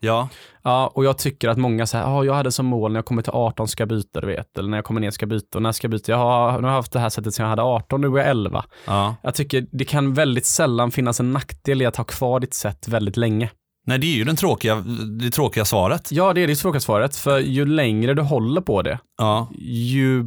Ja, 0.00 0.28
Ja, 0.62 0.90
och 0.94 1.04
jag 1.04 1.18
tycker 1.18 1.48
att 1.48 1.58
många 1.58 1.86
säger, 1.86 2.04
ja, 2.04 2.24
jag 2.24 2.34
hade 2.34 2.52
som 2.52 2.66
mål 2.66 2.92
när 2.92 2.98
jag 2.98 3.04
kommer 3.04 3.22
till 3.22 3.32
18 3.32 3.68
ska 3.68 3.80
jag 3.82 3.88
byta, 3.88 4.20
du 4.20 4.26
vet. 4.26 4.58
Eller 4.58 4.68
när 4.68 4.78
jag 4.78 4.84
kommer 4.84 5.00
ner 5.00 5.10
ska 5.10 5.22
jag 5.22 5.28
byta. 5.30 5.58
Och 5.58 5.62
när 5.62 5.72
ska 5.72 5.84
jag 5.84 5.90
byta? 5.90 6.12
Jag 6.12 6.18
har, 6.18 6.52
nu 6.52 6.62
har 6.62 6.68
jag 6.68 6.76
haft 6.76 6.92
det 6.92 6.98
här 7.00 7.08
sättet 7.08 7.34
sedan 7.34 7.44
jag 7.44 7.50
hade 7.50 7.62
18, 7.62 8.00
nu 8.00 8.06
är 8.06 8.16
jag 8.18 8.26
11. 8.28 8.64
ja. 8.86 9.16
Jag 9.22 9.34
tycker 9.34 9.66
det 9.72 9.84
kan 9.84 10.14
väldigt 10.14 10.46
sällan 10.46 10.90
finnas 10.90 11.20
en 11.20 11.32
nackdel 11.32 11.82
i 11.82 11.86
att 11.86 11.96
ha 11.96 12.04
kvar 12.04 12.40
ditt 12.40 12.54
set 12.54 12.88
väldigt 12.88 13.16
länge. 13.16 13.50
Nej, 13.86 13.98
det 13.98 14.06
är 14.06 14.16
ju 14.16 14.24
den 14.24 14.36
tråkiga, 14.36 14.74
det 15.20 15.30
tråkiga 15.30 15.64
svaret. 15.64 16.08
Ja, 16.12 16.32
det 16.32 16.40
är 16.40 16.46
det 16.46 16.54
tråkiga 16.56 16.80
svaret. 16.80 17.16
För 17.16 17.38
ju 17.38 17.66
längre 17.66 18.14
du 18.14 18.22
håller 18.22 18.60
på 18.60 18.82
det, 18.82 18.98
Ja, 19.18 19.48
ju, 19.58 20.24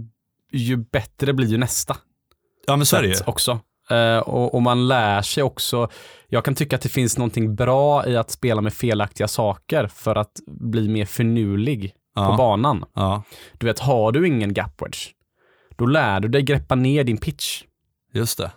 ju 0.52 0.78
bättre 0.78 1.34
blir 1.34 1.48
ju 1.48 1.58
nästa 1.58 1.98
ja 2.68 2.76
men 2.76 2.86
så 2.86 2.96
är 2.96 3.02
det 3.02 3.08
ju. 3.08 3.16
också. 3.26 3.60
Eh, 3.92 4.18
och, 4.20 4.54
och 4.56 4.62
man 4.62 4.88
lär 4.88 5.22
sig 5.22 5.44
också, 5.44 5.90
jag 6.28 6.46
kan 6.46 6.56
tycka 6.56 6.76
att 6.76 6.82
det 6.82 6.90
finns 6.90 7.18
någonting 7.18 7.56
bra 7.56 8.08
i 8.08 8.18
att 8.18 8.32
spela 8.32 8.62
med 8.62 8.74
felaktiga 8.74 9.28
saker 9.28 9.88
för 9.88 10.16
att 10.16 10.32
bli 10.48 10.88
mer 10.88 11.06
finurlig 11.06 11.92
på 12.16 12.22
Ja, 12.22 12.36
banan. 12.38 12.86
ja, 12.96 13.24
Du 13.58 13.66
vet, 13.68 13.80
har 13.80 14.12
du 14.12 14.28
ingen 14.28 14.54
gap 14.54 14.82
wedge, 14.82 15.00
då 15.78 15.86
lär 15.86 16.20
du 16.20 16.28
dig 16.28 16.42
greppa 16.42 16.76
ner 16.76 17.04
din 17.04 17.18
pitch. 17.18 17.64
just 18.14 18.38
det. 18.38 18.52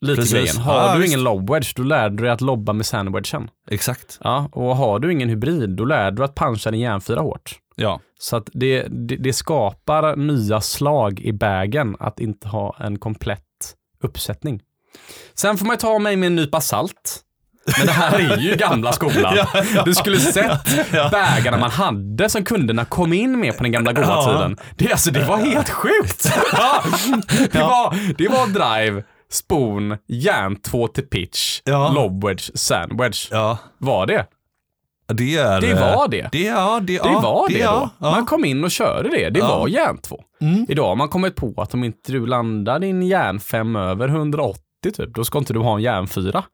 Lite 0.00 0.16
Precis. 0.20 0.32
grejen. 0.34 0.56
Har 0.56 0.74
Ja, 0.74 0.94
du 0.94 1.00
visst. 1.00 1.12
ingen 1.14 1.24
lob 1.24 1.50
wedge, 1.50 1.72
då 1.76 1.82
lär 1.82 2.10
du 2.10 2.16
dig 2.24 2.30
att 2.32 2.40
lobba 2.40 2.72
med 2.72 2.86
sandwedgen. 2.86 3.50
Exakt. 3.70 4.18
Ja, 4.24 4.48
och 4.52 4.76
har 4.76 4.98
du 4.98 5.12
ingen 5.12 5.28
hybrid, 5.28 5.70
då 5.70 5.84
lär 5.84 6.10
du 6.10 6.16
dig 6.16 6.24
att 6.24 6.34
puncha 6.34 6.70
din 6.70 6.80
järnfyra 6.80 7.20
hårt. 7.20 7.58
Ja, 7.76 8.00
Så 8.18 8.36
att 8.36 8.48
det, 8.52 8.86
det, 8.90 9.16
det 9.16 9.32
skapar 9.32 10.16
nya 10.16 10.60
slag 10.60 11.20
i 11.20 11.32
bagen 11.32 11.96
att 12.00 12.20
inte 12.20 12.48
ha 12.48 12.76
en 12.80 12.98
komplett 12.98 13.44
uppsättning. 14.04 14.60
Sen 15.34 15.58
får 15.58 15.66
man 15.66 15.74
ju 15.74 15.78
ta 15.80 15.98
mig 15.98 16.16
med 16.16 16.26
en 16.26 16.36
nypa 16.36 16.60
salt. 16.60 17.20
Men 17.78 17.86
det 17.86 17.92
här 17.92 18.18
är 18.18 18.36
ju 18.36 18.54
gamla 18.56 18.92
skolan. 18.92 19.36
Du 19.84 19.94
skulle 19.94 20.18
sett 20.20 20.64
bägarna 21.10 21.56
man 21.58 21.70
hade 21.70 22.28
som 22.28 22.44
kunderna 22.44 22.84
kom 22.84 23.12
in 23.12 23.40
med 23.40 23.56
på 23.56 23.62
den 23.62 23.72
gamla 23.72 23.92
goda 23.92 24.06
Ja. 24.08 24.24
tiden. 24.32 24.56
Det, 24.76 24.92
alltså, 24.92 25.10
det 25.10 25.24
var 25.24 25.36
helt 25.36 25.68
sjukt. 25.70 26.22
det, 27.52 27.58
var, 27.58 28.14
det 28.18 28.28
var 28.28 28.46
drive, 28.46 29.02
spoon, 29.30 29.96
järntvå 30.08 30.88
till 30.88 31.04
pitch, 31.06 31.60
Ja. 31.64 31.92
lobwedge, 31.92 32.50
sandwedge. 32.54 33.28
Var 33.78 34.06
det? 34.06 34.26
Det 35.12 35.36
är... 35.36 35.60
Det 35.60 35.70
eh, 35.70 35.80
var 35.80 36.08
det. 36.08 36.28
Det, 36.32 36.42
ja, 36.42 36.80
det, 36.80 36.86
Det 36.86 36.92
ja, 36.94 37.20
var 37.20 37.48
det, 37.48 37.58
ja, 37.58 37.90
då. 37.98 38.06
Ja. 38.06 38.10
Man 38.10 38.26
kom 38.26 38.44
in 38.44 38.64
och 38.64 38.70
körde 38.70 39.08
det. 39.08 39.30
Det 39.30 39.40
var 39.40 39.68
järntvå. 39.68 40.24
Mm. 40.40 40.66
Idag 40.68 40.88
har 40.88 40.96
man 40.96 41.08
kommit 41.08 41.36
på 41.36 41.54
att 41.56 41.74
om 41.74 41.84
inte 41.84 42.12
du 42.12 42.26
landar 42.26 42.78
din 42.78 43.02
järnfem 43.02 43.76
över 43.76 44.08
180 44.08 44.60
typ, 44.82 45.14
då 45.14 45.24
ska 45.24 45.38
inte 45.38 45.52
du 45.52 45.58
ha 45.58 45.76
en 45.76 45.82
järnfyra. 45.82 46.44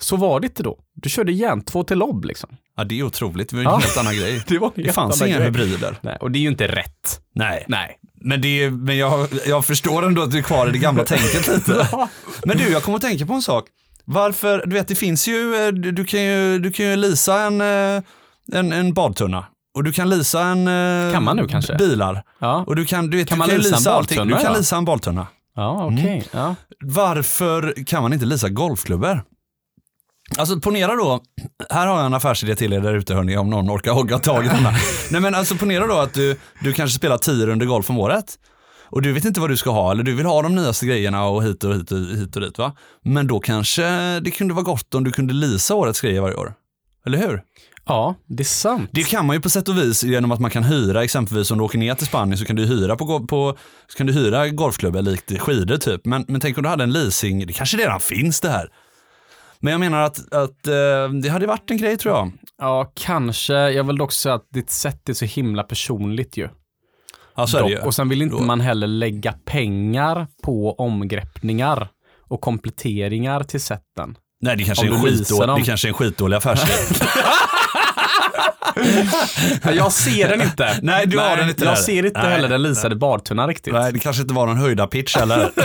Så 0.00 0.16
var 0.16 0.40
det 0.40 0.46
inte 0.46 0.62
då. 0.62 0.78
Du 0.94 1.08
körde 1.08 1.32
järntvå 1.32 1.84
till 1.84 1.98
lobb 1.98 2.24
liksom. 2.24 2.50
ja, 2.76 2.84
det 2.84 2.98
är 3.00 3.02
otroligt. 3.02 3.48
Det 3.50 3.56
var 3.56 3.62
en 3.62 3.70
Ja. 3.70 3.76
helt 3.76 3.98
annan 3.98 4.16
grej. 4.16 4.42
Det 4.48 4.58
var 4.58 4.72
Det 4.74 4.92
fanns 4.92 5.22
inga 5.22 5.40
hybrider. 5.40 5.96
Nej, 6.00 6.16
och 6.20 6.30
det 6.30 6.38
är 6.38 6.40
ju 6.40 6.48
inte 6.48 6.68
rätt. 6.68 7.20
Nej. 7.34 7.64
Nej. 7.68 7.98
Men, 8.24 8.40
det 8.40 8.70
men 8.70 8.98
jag, 8.98 9.28
jag 9.46 9.64
förstår 9.64 10.06
ändå 10.06 10.22
att 10.22 10.30
du 10.30 10.38
är 10.38 10.42
kvar 10.42 10.68
i 10.68 10.70
det 10.70 10.78
gamla 10.78 11.04
tänket 11.04 11.48
lite. 11.48 11.88
Men 12.44 12.56
du, 12.56 12.68
jag 12.72 12.82
kommer 12.82 12.96
att 12.96 13.02
tänka 13.02 13.26
på 13.26 13.32
en 13.32 13.42
sak. 13.42 13.64
Varför, 14.04 14.62
du 14.66 14.74
vet 14.74 14.88
det 14.88 14.94
finns 14.94 15.28
ju, 15.28 15.54
eh, 15.54 15.72
du 15.72 15.92
du 15.92 16.04
kan 16.04 16.22
ju, 16.22 16.58
du 16.58 16.72
kan 16.72 16.86
ju 16.86 16.96
lisa 16.96 17.40
en, 17.40 17.60
eh, 17.60 18.02
en, 18.52 18.72
en 18.72 18.94
badtunna. 18.94 19.44
Och 19.74 19.84
du 19.84 19.92
kan 19.92 20.10
lisa 20.10 20.42
en 20.42 20.68
eh, 20.68 21.12
Kan 21.12 21.22
man 21.22 21.36
nu 21.36 21.48
kanske? 21.48 21.74
bilar. 21.76 22.22
Ja, 22.38 22.64
Och 22.66 22.76
du 22.76 22.84
kan, 22.84 23.10
du 23.10 23.16
vet, 23.16 23.28
Kan 23.28 23.36
du 23.36 23.38
man 23.38 23.48
kan 23.48 23.56
ju 23.56 23.62
lisa 23.62 23.74
en 23.76 23.78
lisa 23.80 23.92
allting. 23.92 24.28
Du 24.28 24.34
kan 24.34 24.42
ja? 24.52 24.56
lisa 24.58 24.76
en 24.76 24.84
badtunna. 24.84 25.26
ja 25.56 25.84
okej. 25.86 26.24
Ja. 26.32 26.54
Varför 26.84 27.84
kan 27.86 28.02
man 28.02 28.12
inte 28.12 28.26
lisa 28.26 28.48
golfklubbor? 28.48 29.22
Alltså 30.38 30.60
ponera 30.60 30.96
då, 30.96 31.20
här 31.70 31.86
har 31.86 31.96
jag 31.96 32.06
en 32.06 32.14
affärsidé 32.14 32.54
till 32.56 32.72
er 32.72 32.80
där 32.80 32.94
ute 32.94 33.14
hörni 33.14 33.36
om 33.36 33.50
någon 33.50 33.70
orkar 33.70 33.92
hogga 33.92 34.18
tag 34.18 34.44
i 34.44 34.48
denna. 34.48 34.70
Nej 35.10 35.20
men 35.20 35.34
alltså 35.34 35.54
ponera 35.56 35.86
då 35.86 35.98
att 35.98 36.14
du, 36.14 36.36
du 36.60 36.72
kanske 36.72 36.98
spelar 36.98 37.18
10 37.18 37.46
runder 37.46 37.66
golf 37.66 37.90
om 37.90 37.98
året. 37.98 38.24
Och 38.92 39.02
du 39.02 39.12
vet 39.12 39.24
inte 39.24 39.40
vad 39.40 39.50
du 39.50 39.56
ska 39.56 39.70
ha 39.70 39.90
eller 39.90 40.02
du 40.02 40.14
vill 40.14 40.26
ha 40.26 40.42
de 40.42 40.54
nyaste 40.54 40.86
grejerna 40.86 41.24
och 41.24 41.44
hit 41.44 41.64
och 41.64 41.74
hit 41.74 41.92
och, 41.92 41.98
hit 41.98 42.36
och 42.36 42.42
dit 42.42 42.58
va. 42.58 42.72
Men 43.02 43.26
då 43.26 43.40
kanske 43.40 44.20
det 44.20 44.30
kunde 44.30 44.54
vara 44.54 44.64
gott 44.64 44.94
om 44.94 45.04
du 45.04 45.10
kunde 45.10 45.34
lisa 45.34 45.74
årets 45.74 46.00
grejer 46.00 46.20
varje 46.20 46.36
år. 46.36 46.54
Eller 47.06 47.18
hur? 47.18 47.42
ja, 47.86 48.14
det 48.26 48.42
är 48.42 48.44
sant. 48.44 48.90
Det 48.92 49.02
kan 49.02 49.26
man 49.26 49.36
ju 49.36 49.42
på 49.42 49.50
sätt 49.50 49.68
och 49.68 49.78
vis 49.78 50.04
genom 50.04 50.32
att 50.32 50.40
man 50.40 50.50
kan 50.50 50.64
hyra, 50.64 51.04
exempelvis 51.04 51.50
om 51.50 51.58
du 51.58 51.64
åker 51.64 51.78
ner 51.78 51.94
till 51.94 52.06
Spanien 52.06 52.38
så 52.38 52.44
kan 52.44 52.56
du 52.56 52.66
hyra 52.66 52.96
på, 52.96 53.26
på 53.26 53.56
så 53.86 53.98
kan 53.98 54.06
du 54.06 54.12
hyra 54.12 54.48
golfklubbor 54.48 55.02
likt 55.02 55.40
skidor 55.40 55.76
typ. 55.76 56.06
Men, 56.06 56.24
men 56.28 56.40
tänk 56.40 56.56
om 56.56 56.62
du 56.62 56.68
hade 56.68 56.84
en 56.84 56.92
leasing, 56.92 57.46
det 57.46 57.52
kanske 57.52 57.76
redan 57.76 58.00
finns 58.00 58.40
det 58.40 58.48
här. 58.48 58.68
Men 59.60 59.70
jag 59.70 59.80
menar 59.80 60.02
att, 60.02 60.32
att 60.34 60.66
eh, 60.66 61.08
det 61.22 61.28
hade 61.28 61.46
varit 61.46 61.70
en 61.70 61.76
grej 61.76 61.96
tror 61.96 62.14
jag. 62.14 62.32
Ja, 62.58 62.92
kanske. 62.94 63.54
Jag 63.54 63.84
vill 63.84 63.96
dock 63.96 64.12
säga 64.12 64.34
att 64.34 64.50
ditt 64.50 64.70
sätt 64.70 65.08
är 65.08 65.14
så 65.14 65.24
himla 65.24 65.62
personligt 65.62 66.36
ju. 66.36 66.48
Ja, 67.36 67.46
så 67.46 67.58
är 67.58 67.62
det 67.62 67.68
ju. 67.68 67.76
Dock, 67.76 67.86
och 67.86 67.94
sen 67.94 68.08
vill 68.08 68.22
inte 68.22 68.36
Då- 68.36 68.42
man 68.42 68.60
heller 68.60 68.86
lägga 68.86 69.32
pengar 69.32 70.26
på 70.42 70.72
omgreppningar 70.78 71.88
och 72.28 72.40
kompletteringar 72.40 73.42
till 73.42 73.60
sätten. 73.60 74.16
Nej, 74.40 74.56
det 74.56 74.64
kanske, 74.64 74.86
är 74.86 74.90
om 74.90 74.96
en 74.96 75.02
du 75.02 75.08
leasar 75.10 75.24
skitdålig, 75.24 75.48
dem. 75.48 75.60
det 75.60 75.66
kanske 75.66 75.86
är 75.86 75.88
en 75.88 75.94
skitdålig 75.94 76.36
affärsidé. 76.36 76.72
Jag 79.72 79.92
ser 79.92 80.28
den 80.28 80.42
inte. 80.42 80.78
Nej, 80.82 81.06
du 81.06 81.18
har 81.18 81.36
den 81.36 81.48
inte 81.48 81.64
Jag 81.64 81.74
där. 81.74 81.82
ser 81.82 82.06
inte 82.06 82.22
Nej, 82.22 82.30
heller 82.30 82.48
den 82.48 82.62
leasade 82.62 82.96
badtunnan 82.96 83.48
riktigt. 83.48 83.72
Nej, 83.72 83.92
det 83.92 83.98
kanske 83.98 84.22
inte 84.22 84.34
var 84.34 84.46
någon 84.46 84.56
höjda 84.58 84.86
pitch 84.86 85.16
heller. 85.16 85.50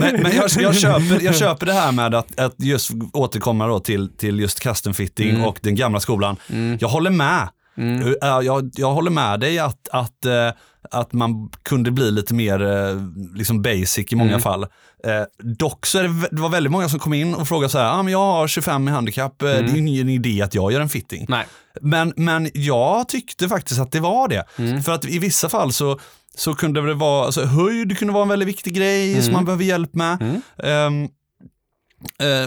men 0.00 0.22
men 0.22 0.36
jag, 0.36 0.50
jag, 0.58 0.76
köper, 0.76 1.20
jag 1.24 1.36
köper 1.36 1.66
det 1.66 1.72
här 1.72 1.92
med 1.92 2.14
att, 2.14 2.40
att 2.40 2.54
just 2.58 2.90
återkomma 3.12 3.66
då 3.66 3.80
till, 3.80 4.08
till 4.16 4.40
just 4.40 4.60
custom 4.60 4.94
fitting 4.94 5.30
Mm. 5.30 5.44
och 5.44 5.58
den 5.62 5.74
gamla 5.74 6.00
skolan. 6.00 6.36
Jag 6.80 6.88
håller 6.88 7.10
med. 7.10 7.48
Uh, 7.82 8.12
Jag, 8.42 8.70
jag 8.74 8.92
håller 8.92 9.10
med 9.10 9.40
dig 9.40 9.58
att, 9.58 9.88
att, 9.92 10.24
eh, 10.26 10.50
att 10.90 11.12
man 11.12 11.50
kunde 11.62 11.90
bli 11.90 12.10
lite 12.10 12.34
mer 12.34 12.62
eh, 12.62 12.96
liksom 13.34 13.62
basic 13.62 14.12
i 14.12 14.16
många 14.16 14.30
Mm. 14.30 14.40
fall. 14.40 14.62
Eh, 15.06 15.22
dock 15.58 15.86
så 15.86 15.98
det, 16.02 16.08
det 16.30 16.40
var 16.42 16.48
väldigt 16.48 16.72
många 16.72 16.88
som 16.88 16.98
kom 16.98 17.14
in 17.14 17.34
och 17.34 17.48
frågade 17.48 17.68
så 17.70 17.78
här, 17.78 17.92
ah, 17.98 18.02
men 18.02 18.12
jag 18.12 18.18
har 18.18 18.48
25 18.48 18.88
i 18.88 18.90
handikapp, 18.90 19.42
eh, 19.42 19.48
det 19.48 19.54
är 19.54 19.76
ingen 19.76 20.08
idé 20.08 20.42
att 20.42 20.54
jag 20.54 20.72
gör 20.72 20.80
en 20.80 20.88
fitting. 20.88 21.26
Nej. 21.28 21.46
Men, 21.80 22.12
men 22.16 22.50
jag 22.54 23.08
tyckte 23.08 23.48
faktiskt 23.48 23.80
att 23.80 23.92
det 23.92 24.00
var 24.00 24.28
det. 24.28 24.44
Mm. 24.58 24.82
För 24.82 24.92
att 24.92 25.04
i 25.04 25.18
vissa 25.18 25.48
fall 25.48 25.72
så, 25.72 25.98
så 26.36 26.54
kunde 26.54 26.86
det 26.86 26.94
vara, 26.94 27.24
alltså, 27.26 27.44
höjd 27.44 27.98
kunde 27.98 28.14
vara 28.14 28.22
en 28.22 28.28
väldigt 28.28 28.48
viktig 28.48 28.74
grej 28.74 29.10
Mm. 29.12 29.22
som 29.22 29.32
man 29.32 29.44
behöver 29.44 29.64
hjälp 29.64 29.94
med. 29.94 30.22
Eh, 30.58 30.90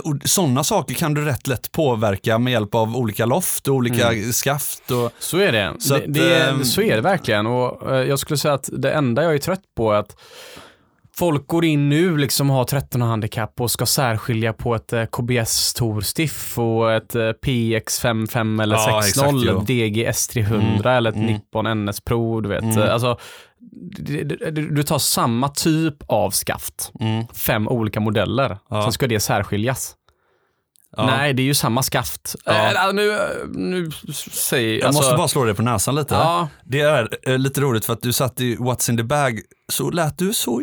och 0.04 0.16
sådana 0.26 0.64
saker 0.64 0.94
kan 0.96 1.14
du 1.14 1.26
rätt 1.26 1.48
lätt 1.48 1.72
påverka 1.72 2.38
med 2.40 2.54
hjälp 2.54 2.76
av 2.76 2.96
olika 2.98 3.26
loft 3.26 3.68
och 3.68 3.76
olika 3.76 4.12
skaft. 4.34 4.92
Och, 4.92 5.12
Så 5.20 5.38
är 5.38 5.52
det. 5.52 5.74
Så 5.80 5.94
det, 5.94 6.00
att, 6.00 6.14
det 6.14 6.34
är, 6.36 6.50
ehm, 6.50 6.64
så 6.66 6.82
är 6.82 6.96
det 6.96 7.02
verkligen. 7.02 7.48
Och 7.48 7.92
eh, 7.96 8.04
jag 8.08 8.20
skulle 8.20 8.38
säga 8.38 8.54
att 8.54 8.70
det 8.74 8.92
enda 8.92 9.24
jag 9.24 9.34
är 9.34 9.38
trött 9.38 9.62
på 9.78 9.92
är 9.92 9.98
att 9.98 10.16
folk 11.18 11.48
går 11.48 11.66
in 11.66 11.90
nu 11.90 12.18
liksom 12.18 12.50
har 12.50 12.64
13 12.64 13.02
handikapp 13.02 13.62
och 13.62 13.72
ska 13.72 13.86
särskilja 13.86 14.54
på 14.54 14.76
ett 14.76 14.94
eh, 14.94 15.06
KBS 15.06 15.74
Torstiff 15.74 16.60
och 16.60 16.94
ett 16.94 17.16
eh, 17.16 17.20
PX55 17.22 18.64
eller 18.64 18.76
Ja, 18.76 19.02
60, 19.04 19.20
exakt, 19.20 19.38
jo. 19.46 19.60
ett 19.62 19.68
DG 19.68 20.08
S300 20.10 20.98
eller 20.98 21.10
ett 21.10 21.16
Nippon 21.18 21.86
NS 21.86 22.02
Pro, 22.02 22.42
du 22.42 22.50
vet. 22.50 22.64
Mm. 22.64 22.78
Eh, 22.82 22.94
Alltså, 22.94 23.18
du, 23.76 24.84
tar 24.84 24.98
samma 25.00 25.50
typ 25.50 25.96
av 26.08 26.32
skaft, 26.32 26.92
mm, 27.00 27.28
fem 27.28 27.68
olika 27.68 28.00
modeller, 28.00 28.58
Ja. 28.70 28.84
sen 28.84 28.92
ska 28.92 29.08
det 29.08 29.20
särskiljas. 29.20 29.96
ja. 30.98 31.06
Nej, 31.06 31.34
det 31.34 31.42
är 31.42 31.46
ju 31.46 31.54
samma 31.54 31.84
skaft. 31.84 32.36
Ja. 32.46 32.88
Eh, 32.88 32.94
nu, 32.94 33.12
eh, 33.12 33.20
nu 33.48 33.92
säger 34.32 34.80
Jag 34.80 34.88
alltså, 34.88 35.02
måste 35.02 35.18
bara 35.18 35.28
slå 35.28 35.44
dig 35.44 35.54
på 35.56 35.62
näsan 35.62 35.96
lite. 35.96 36.16
Ja, 36.16 36.48
Det 36.64 36.82
är 36.82 37.10
eh, 37.24 37.38
lite 37.38 37.62
roligt 37.62 37.86
för 37.86 37.94
att 37.94 38.02
du 38.02 38.14
satt 38.14 38.42
i 38.42 38.56
What's 38.56 38.90
in 38.90 38.98
the 38.98 39.04
bag 39.04 39.42
så 39.72 39.90
lät 39.90 40.18
du 40.18 40.34
så 40.34 40.62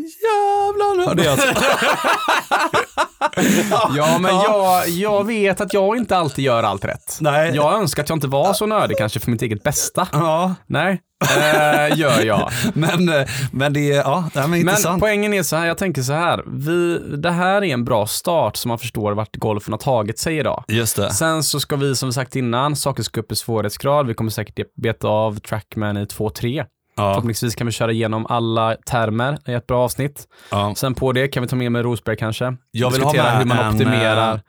jävla 0.88 1.04
nördig. 1.06 1.26
Alltså. 1.26 1.46
Ja, 3.96 4.18
men 4.18 4.34
jag, 4.34 4.88
jag 4.88 5.26
vet 5.26 5.60
att 5.60 5.74
jag 5.74 5.96
inte 5.96 6.16
alltid 6.16 6.44
gör 6.44 6.62
allt 6.62 6.84
rätt. 6.84 7.18
Nej. 7.20 7.52
Jag 7.54 7.74
önskar 7.74 8.02
att 8.02 8.08
jag 8.08 8.16
inte 8.16 8.26
var 8.28 8.52
så 8.52 8.66
nördig 8.66 8.96
kanske 8.98 9.20
för 9.20 9.30
mitt 9.30 9.42
eget 9.42 9.62
bästa. 9.62 10.08
Ja, 10.12 10.54
Nej, 10.66 11.00
eh, 11.36 11.98
gör 11.98 12.24
jag. 12.24 12.50
men, 12.74 13.08
eh, 13.08 13.28
men 13.52 13.72
det 13.72 13.92
är, 13.92 13.96
ja, 13.96 14.28
det 14.34 14.40
är 14.40 14.46
Men 14.46 14.60
intressant. 14.60 15.00
poängen 15.00 15.34
är 15.34 15.42
så 15.42 15.56
här, 15.56 15.66
jag 15.66 15.78
tänker 15.78 16.02
så 16.02 16.12
här. 16.12 16.42
Vi, 16.46 16.98
det 17.16 17.30
här 17.30 17.64
är 17.64 17.74
en 17.74 17.84
bra 17.84 18.06
start 18.06 18.56
så 18.56 18.68
man 18.68 18.78
förstår 18.78 19.12
vart 19.12 19.36
golfen 19.36 19.72
har 19.72 19.78
tagit 19.78 20.18
sig 20.18 20.38
idag. 20.38 20.64
Just 20.68 20.96
det. 20.96 21.10
Sen 21.12 21.42
så 21.42 21.60
ska 21.60 21.76
vi 21.76 21.96
som 21.96 22.08
vi 22.08 22.12
sagt 22.12 22.36
innan, 22.36 22.76
saker 22.76 23.02
ska 23.02 23.20
upp 23.20 23.32
i 23.32 23.36
svårighetsgrad. 23.36 24.06
Vi 24.06 24.14
kommer 24.14 24.30
säkert 24.30 24.74
beta 24.82 25.08
av 25.08 25.38
Trackman 25.38 25.96
i 25.96 26.04
2-3. 26.04 26.64
Ja, 26.96 27.02
Förhoppningsvis 27.12 27.54
kan 27.54 27.66
vi 27.66 27.72
köra 27.72 27.92
igenom 27.92 28.26
alla 28.28 28.76
termer 28.86 29.38
i 29.46 29.52
ett 29.52 29.66
bra 29.66 29.84
avsnitt. 29.84 30.28
ja. 30.50 30.74
Sen 30.76 30.94
på 30.94 31.12
det 31.12 31.28
kan 31.28 31.42
vi 31.42 31.48
ta 31.48 31.56
med 31.56 31.72
med 31.72 31.82
Rosberg 31.82 32.16
kanske. 32.16 32.56
Jag 32.70 32.90
vill 32.90 33.02
ha 33.02 33.12
Diskutera 33.12 33.30
med 33.32 33.38
hur 33.38 33.44
man 33.46 33.58
en, 33.58 33.72
optimerar, 33.74 34.40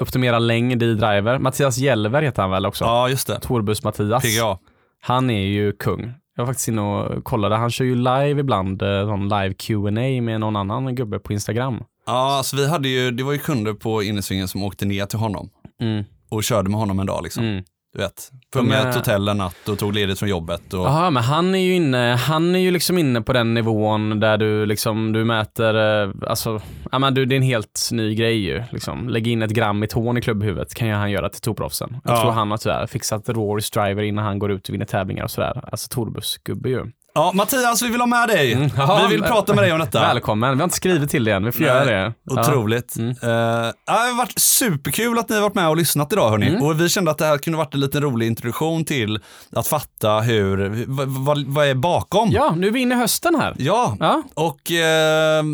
optimerar 0.00 0.40
längd 0.40 0.82
i 0.82 0.94
driver. 0.94 1.38
Mattias 1.38 1.78
Jelver 1.78 2.22
heter 2.22 2.42
han 2.42 2.50
väl 2.50 2.66
också? 2.66 2.84
ja 2.84 3.08
just 3.08 3.26
det. 3.26 3.40
Torbus 3.40 3.84
Mattias. 3.84 4.22
PGA. 4.22 4.58
Han 5.02 5.30
är 5.30 5.42
ju 5.46 5.72
kung. 5.72 6.12
Jag 6.36 6.42
var 6.44 6.46
faktiskt 6.46 6.68
inne 6.68 6.80
och 6.82 7.24
kollade. 7.24 7.56
Han 7.56 7.70
kör 7.70 7.84
ju 7.84 7.94
live 7.94 8.40
ibland, 8.40 8.82
eh, 8.82 9.06
sån 9.06 9.28
live 9.28 9.54
Q&A 9.54 9.90
med 10.22 10.40
någon 10.40 10.56
annan 10.56 10.94
gubbe 10.94 11.18
på 11.18 11.32
Instagram. 11.32 11.82
Ja, 12.06 12.36
alltså 12.38 12.56
vi 12.56 12.68
hade 12.68 12.88
ju, 12.88 13.10
det 13.10 13.22
var 13.22 13.32
ju 13.32 13.38
kunder 13.38 13.72
på 13.72 14.02
innesvingen 14.02 14.48
som 14.48 14.62
åkte 14.62 14.84
ner 14.84 15.06
till 15.06 15.18
honom 15.18 15.50
Mm. 15.82 16.04
och 16.30 16.44
körde 16.44 16.70
med 16.70 16.78
honom 16.80 17.00
en 17.00 17.06
dag 17.06 17.20
liksom. 17.22 17.44
Mm. 17.44 17.64
Du 17.94 17.98
vet, 17.98 18.30
tog 18.52 18.64
med 18.64 18.88
ett 18.88 18.94
hotell 18.94 19.28
en 19.28 19.36
natt 19.36 19.68
och 19.68 19.78
tog 19.78 19.94
ledigt 19.94 20.18
från 20.18 20.28
jobbet. 20.28 20.74
Och, 20.74 20.80
Jaha, 20.86 21.10
men 21.10 21.22
han 21.22 21.54
är 21.54 21.58
ju 21.58 21.74
inne, 21.74 22.14
han 22.14 22.54
är 22.54 22.58
ju 22.58 22.70
liksom 22.70 22.98
inne 22.98 23.22
på 23.22 23.32
den 23.32 23.54
nivån 23.54 24.20
där 24.20 24.38
du 24.38 24.66
liksom, 24.66 25.12
du 25.12 25.24
mäter, 25.24 26.02
eh, 26.04 26.10
alltså, 26.26 26.60
ja 26.92 26.98
men 26.98 27.14
du, 27.14 27.24
det 27.24 27.34
är 27.34 27.36
en 27.36 27.42
helt 27.42 27.88
ny 27.92 28.14
grej 28.14 28.36
ju. 28.44 28.62
Liksom. 28.70 29.08
Lägg 29.08 29.26
in 29.26 29.42
ett 29.42 29.50
gram 29.50 29.82
i 29.84 29.86
tån 29.86 30.16
i 30.18 30.20
klubbhuvudet 30.20 30.74
kan 30.74 30.88
ju 30.88 30.94
han 30.94 31.10
göra 31.10 31.28
till 31.28 31.40
toproffsen. 31.40 31.96
Jag 32.04 32.14
Ja. 32.16 32.20
tror 32.22 32.30
han 32.32 32.50
har 32.50 32.58
sådär, 32.58 32.86
fixat 32.86 33.28
Rory 33.28 33.62
driver 33.74 34.02
innan 34.02 34.24
han 34.24 34.38
går 34.38 34.52
ut 34.52 34.68
och 34.68 34.74
vinner 34.74 34.86
tävlingar 34.86 35.24
och 35.24 35.30
sådär. 35.30 35.60
Alltså 35.72 35.88
Torbus-gubbe 35.88 36.68
ju. 36.68 36.86
Ja, 37.14 37.32
Mattias, 37.34 37.82
vi 37.82 37.88
vill 37.88 38.00
ha 38.00 38.06
med 38.06 38.28
dig. 38.28 38.52
Mm, 38.52 38.70
ja, 38.76 39.06
vi 39.08 39.14
vill 39.14 39.22
prata 39.24 39.54
med 39.54 39.64
dig 39.64 39.72
om 39.72 39.78
detta. 39.78 40.00
Välkommen, 40.00 40.50
vi 40.50 40.56
har 40.56 40.64
inte 40.64 40.76
skrivit 40.76 41.10
till 41.10 41.24
det 41.24 41.32
än, 41.32 41.44
vi 41.44 41.52
får 41.52 41.60
Nej, 41.60 41.68
göra 41.68 41.84
det. 41.84 42.12
Ja. 42.24 42.40
Otroligt. 42.40 42.96
Mm. 42.96 43.10
Eh, 43.10 43.28
ja, 43.28 43.72
det 43.86 43.92
har 43.92 44.16
varit 44.16 44.38
superkul 44.38 45.18
att 45.18 45.28
ni 45.28 45.34
har 45.34 45.42
varit 45.42 45.54
med 45.54 45.68
och 45.68 45.76
lyssnat 45.76 46.12
idag 46.12 46.30
hörni. 46.30 46.48
Mm. 46.48 46.62
Och 46.62 46.80
vi 46.80 46.88
kände 46.88 47.10
att 47.10 47.18
det 47.18 47.24
här 47.26 47.38
kunde 47.38 47.56
varit 47.56 47.74
en 47.74 47.80
liten 47.80 48.02
rolig 48.02 48.26
introduktion 48.26 48.84
till 48.84 49.20
att 49.56 49.66
fatta 49.66 50.20
hur, 50.20 50.84
vad, 51.24 51.44
vad, 51.46 51.66
är 51.66 51.74
bakom? 51.74 52.30
Ja, 52.32 52.54
nu 52.56 52.66
är 52.66 52.70
vi 52.70 52.80
inne 52.80 52.94
i 52.94 52.98
hösten 52.98 53.34
här. 53.34 53.54
Ja, 53.58 53.96
Ja, 54.00 54.22
och 54.34 54.70
eh, 54.70 55.44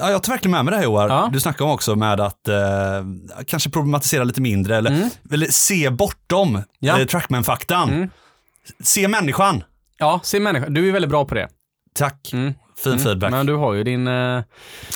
ja, 0.00 0.10
jag 0.10 0.22
tar 0.22 0.32
verkligen 0.32 0.50
med 0.50 0.64
mig 0.64 0.72
det 0.72 0.76
här 0.78 0.84
Joar. 0.84 1.08
Ja. 1.08 1.28
Du 1.32 1.40
snackade 1.40 1.64
om 1.64 1.74
också 1.74 1.96
med 1.96 2.20
att 2.20 2.48
eh, 2.48 2.54
kanske 3.46 3.70
problematisera 3.70 4.24
lite 4.24 4.40
mindre 4.40 4.76
eller, 4.76 4.90
Mm. 4.90 5.08
eller 5.32 5.46
se 5.50 5.90
bortom 5.90 6.62
Ja. 6.78 7.04
trackman-faktan. 7.06 7.90
Mm. 7.90 8.10
Se 8.82 9.08
människan. 9.08 9.62
Ja 9.98 10.20
se 10.24 10.40
människa. 10.40 10.68
Du 10.68 10.88
är 10.88 10.92
väldigt 10.92 11.10
bra 11.10 11.24
på 11.24 11.34
det. 11.34 11.48
Tack. 11.94 12.30
Mm. 12.32 12.54
Fin 12.84 12.98
feedback. 12.98 13.30
Men 13.30 13.46
du 13.46 13.54
har 13.54 13.72
ju 13.74 13.84
din... 13.84 14.08
Eh, 14.08 14.40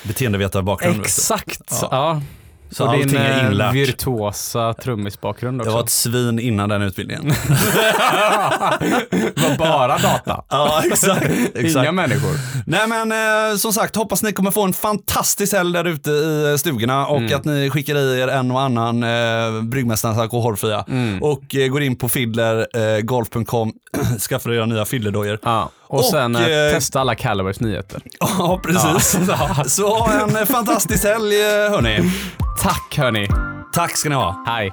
Beteendevetarbakgrund. 0.04 1.00
exakt. 1.00 1.68
Ja. 1.70 1.88
Ja. 1.90 2.22
Så 2.70 2.84
och 2.86 2.92
din 2.92 3.02
allting 3.02 3.18
är 3.20 3.44
eh, 3.44 3.46
inlärt. 3.46 3.74
virtuosa 3.74 4.74
trummisbakgrund 4.74 5.60
också. 5.60 5.70
Jag 5.70 5.74
var 5.76 5.84
ett 5.84 5.90
svin 5.90 6.38
innan 6.38 6.68
den 6.68 6.82
utbildningen. 6.82 7.24
Det 8.80 9.42
var 9.48 9.56
bara 9.58 9.98
data. 9.98 10.44
ja, 10.48 10.82
exakt. 10.84 11.24
Inga 11.54 11.66
exakt. 11.66 11.94
människor. 11.94 12.30
Nej 12.66 12.86
men 12.88 13.12
eh, 13.12 13.56
som 13.56 13.72
sagt, 13.72 13.96
hoppas 13.96 14.22
ni 14.22 14.32
kommer 14.32 14.50
få 14.50 14.62
en 14.62 14.72
fantastisk 14.72 15.52
helg 15.52 15.72
där 15.72 15.84
ute 15.84 16.10
i 16.10 16.50
eh, 16.52 16.56
stugorna 16.56 17.06
och 17.06 17.16
Mm. 17.26 17.34
att 17.38 17.44
ni 17.44 17.70
skickar 17.70 17.96
i 17.98 18.20
er 18.20 18.28
en 18.28 18.50
och 18.50 18.60
annan 18.60 19.02
eh, 19.02 19.62
Bryggmästarens 19.62 20.18
alkoholfria. 20.18 20.84
Mm. 20.88 21.22
Och 21.22 21.54
eh, 21.54 21.68
går 21.68 21.82
in 21.82 21.96
på 21.96 22.08
fiddlergolf.com, 22.08 23.72
skaffar 24.28 24.52
era 24.52 24.66
nya 24.66 24.84
fiddlerdojor. 24.84 25.38
Ja. 25.42 25.70
Och, 25.88 25.98
Och, 25.98 26.04
sen 26.04 26.36
eh, 26.36 26.42
eh, 26.42 26.72
testa 26.72 27.00
alla 27.00 27.14
Calabares 27.14 27.60
nyheter. 27.60 28.02
Ja, 28.20 28.60
precis. 28.62 29.18
Ja. 29.28 29.64
Så 29.64 29.98
ha 29.98 30.12
en 30.12 30.36
eh, 30.36 30.44
fantastisk 30.44 31.04
helg 31.04 31.40
eh, 31.40 31.70
hörni. 31.70 32.10
Tack 32.62 32.98
hörni. 32.98 33.28
Tack 33.72 33.96
ska 33.96 34.08
ni 34.08 34.14
ha. 34.14 34.44
Hej. 34.46 34.72